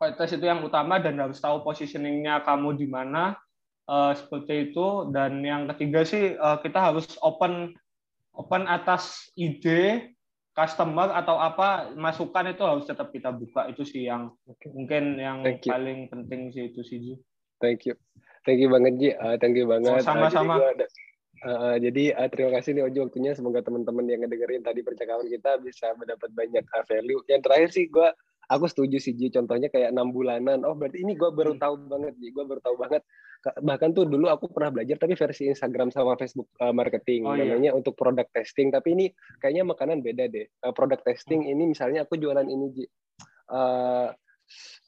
[0.01, 3.36] Kualitas itu yang utama dan harus tahu positioningnya kamu di mana
[3.91, 7.74] uh, seperti itu dan yang ketiga sih uh, kita harus open
[8.38, 10.14] open atas ide
[10.55, 14.70] customer atau apa masukan itu harus tetap kita buka itu sih yang okay.
[14.70, 17.18] mungkin yang paling penting sih itu sih
[17.61, 17.95] Thank you.
[18.49, 19.11] Thank you banget Ji.
[19.12, 20.01] Uh, thank you banget.
[20.01, 20.57] sama-sama.
[20.57, 20.84] Uh, jadi,
[21.45, 23.36] uh, jadi uh, terima kasih nih Ojo waktunya.
[23.36, 27.20] Semoga teman-teman yang ngedengerin tadi percakapan kita bisa mendapat banyak uh, value.
[27.28, 28.09] Yang terakhir sih gue
[28.51, 29.30] aku setuju sih Ji.
[29.30, 30.66] Contohnya kayak enam bulanan.
[30.66, 31.62] Oh berarti ini gue baru hmm.
[31.62, 32.34] tahu banget Ji.
[32.34, 33.03] Gue baru tahu banget
[33.64, 37.48] bahkan tuh dulu aku pernah belajar tapi versi Instagram sama Facebook uh, marketing oh, iya.
[37.48, 37.76] namanya iya.
[37.76, 39.07] untuk product testing tapi ini
[39.40, 41.53] kayaknya makanan beda deh uh, product testing hmm.
[41.57, 42.84] ini misalnya aku jualan ini
[43.48, 44.12] uh,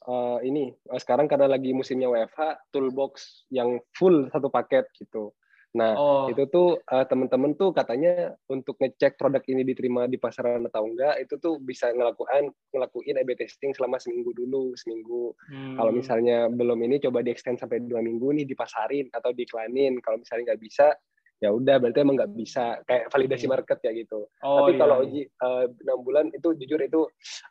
[0.05, 5.33] uh, ini uh, sekarang karena lagi musimnya WFH toolbox yang full satu paket gitu
[5.73, 6.29] Nah, oh.
[6.29, 11.17] itu tuh uh, teman-teman tuh katanya untuk ngecek produk ini diterima di pasaran atau enggak,
[11.25, 15.33] itu tuh bisa ngelakuin ngelakuin A/B testing selama seminggu dulu, seminggu.
[15.49, 15.73] Hmm.
[15.81, 19.97] Kalau misalnya belum ini coba di extend sampai dua minggu nih dipasarin atau diiklanin.
[19.97, 20.93] Kalau misalnya nggak bisa,
[21.41, 23.53] ya udah berarti emang nggak bisa kayak validasi hmm.
[23.57, 24.29] market ya gitu.
[24.45, 24.79] Oh, Tapi iya.
[24.85, 27.01] kalau uji uh, enam bulan itu jujur itu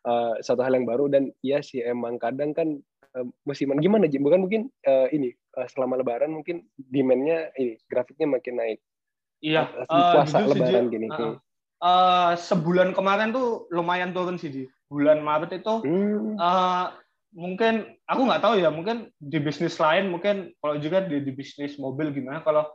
[0.07, 2.79] uh, satu hal yang baru dan iya sih emang kadang kan
[3.19, 4.23] uh, musiman gimana Jim?
[4.23, 8.79] Bukan mungkin uh, ini uh, selama Lebaran mungkin demandnya ini grafiknya makin naik.
[9.43, 9.69] Iya.
[9.87, 11.09] Uh, puasa Lebaran gini.
[11.11, 11.37] Uh,
[11.83, 15.75] uh, sebulan kemarin tuh lumayan turun sih di bulan Maret itu.
[15.83, 16.37] Hmm.
[16.39, 16.87] Uh,
[17.33, 21.81] mungkin aku nggak tahu ya mungkin di bisnis lain mungkin kalau juga di, di bisnis
[21.81, 22.69] mobil gimana kalau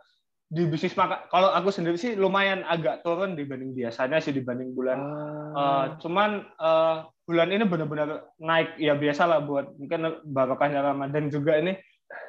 [0.50, 4.98] di bisnis maka kalau aku sendiri sih lumayan agak turun dibanding biasanya sih dibanding bulan
[4.98, 5.60] ah.
[5.60, 11.60] uh, cuman uh, bulan ini benar-benar naik ya biasa lah buat mungkin barokahnya Ramadan juga
[11.60, 11.76] ini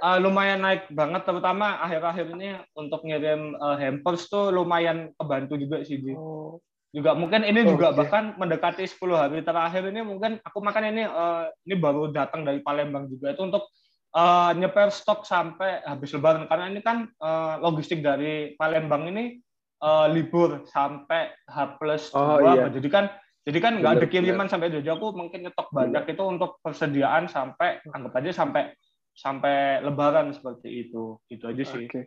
[0.03, 5.83] uh, lumayan naik banget terutama akhir-akhir ini untuk ngirim uh, hampers tuh lumayan kebantu juga
[5.83, 6.15] sih Ji.
[6.15, 6.59] Oh.
[6.89, 7.99] Juga mungkin ini oh, juga okay.
[8.01, 12.65] bahkan mendekati 10 hari terakhir ini mungkin aku makan ini uh, ini baru datang dari
[12.65, 13.69] Palembang juga itu untuk
[14.17, 19.37] uh, nyeper stok sampai habis lebaran karena ini kan uh, logistik dari Palembang ini
[19.85, 22.67] uh, libur sampai H plus oh, 2 iya.
[22.73, 23.07] jadi kan
[23.49, 24.53] Jadi kan nggak ada kiriman bener.
[24.53, 26.13] sampai Jogja, aku mungkin nyetok banyak bener.
[26.13, 28.77] itu untuk persediaan sampai anggap aja sampai
[29.19, 31.19] sampai Lebaran seperti itu.
[31.27, 31.91] Itu aja sih.
[31.91, 32.07] Okay.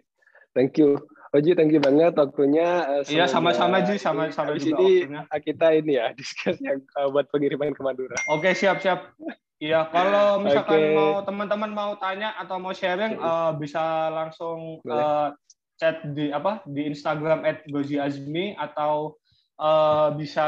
[0.56, 1.00] Thank you.
[1.32, 3.00] Oji, thank you banget waktunya.
[3.04, 5.22] Eh, iya, sama-sama Ji, sama-sama juga ini waktunya.
[5.40, 8.20] Kita ini ya, discuss yang uh, buat pengiriman ke Madura.
[8.28, 9.16] Oke, siap-siap.
[9.64, 10.96] Iya, kalau misalkan okay.
[10.96, 15.32] mau teman-teman mau tanya atau mau sharing, uh, bisa langsung uh,
[15.80, 19.16] chat di apa di Instagram @goziazmi atau
[19.62, 20.48] uh, bisa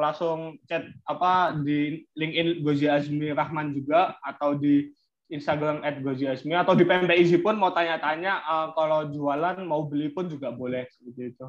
[0.00, 4.88] langsung chat apa di LinkedIn Gozi Azmi Rahman juga atau di
[5.32, 10.12] Instagram at Gozi Asmi atau di PMPIZ pun mau tanya-tanya uh, kalau jualan mau beli
[10.12, 11.46] pun juga boleh seperti itu.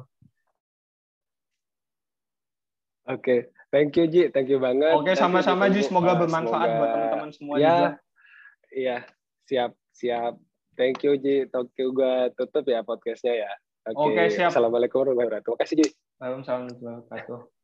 [3.06, 3.40] Oke, okay.
[3.70, 4.90] thank you Ji, thank you banget.
[4.90, 6.78] Oke, okay, sama-sama Ji, semoga bermanfaat semoga...
[6.80, 7.90] buat teman-teman semua ya, juga.
[8.74, 8.96] Iya,
[9.46, 10.34] siap, siap.
[10.74, 13.52] Thank you Ji, thank you gue tutup ya podcastnya ya.
[13.94, 14.26] Oke, okay.
[14.26, 14.50] okay, siap.
[14.50, 15.54] Assalamualaikum warahmatullahi wabarakatuh.
[15.54, 15.86] Terima kasih Ji.
[16.18, 17.55] Waalaikumsalam warahmatullahi wabarakatuh.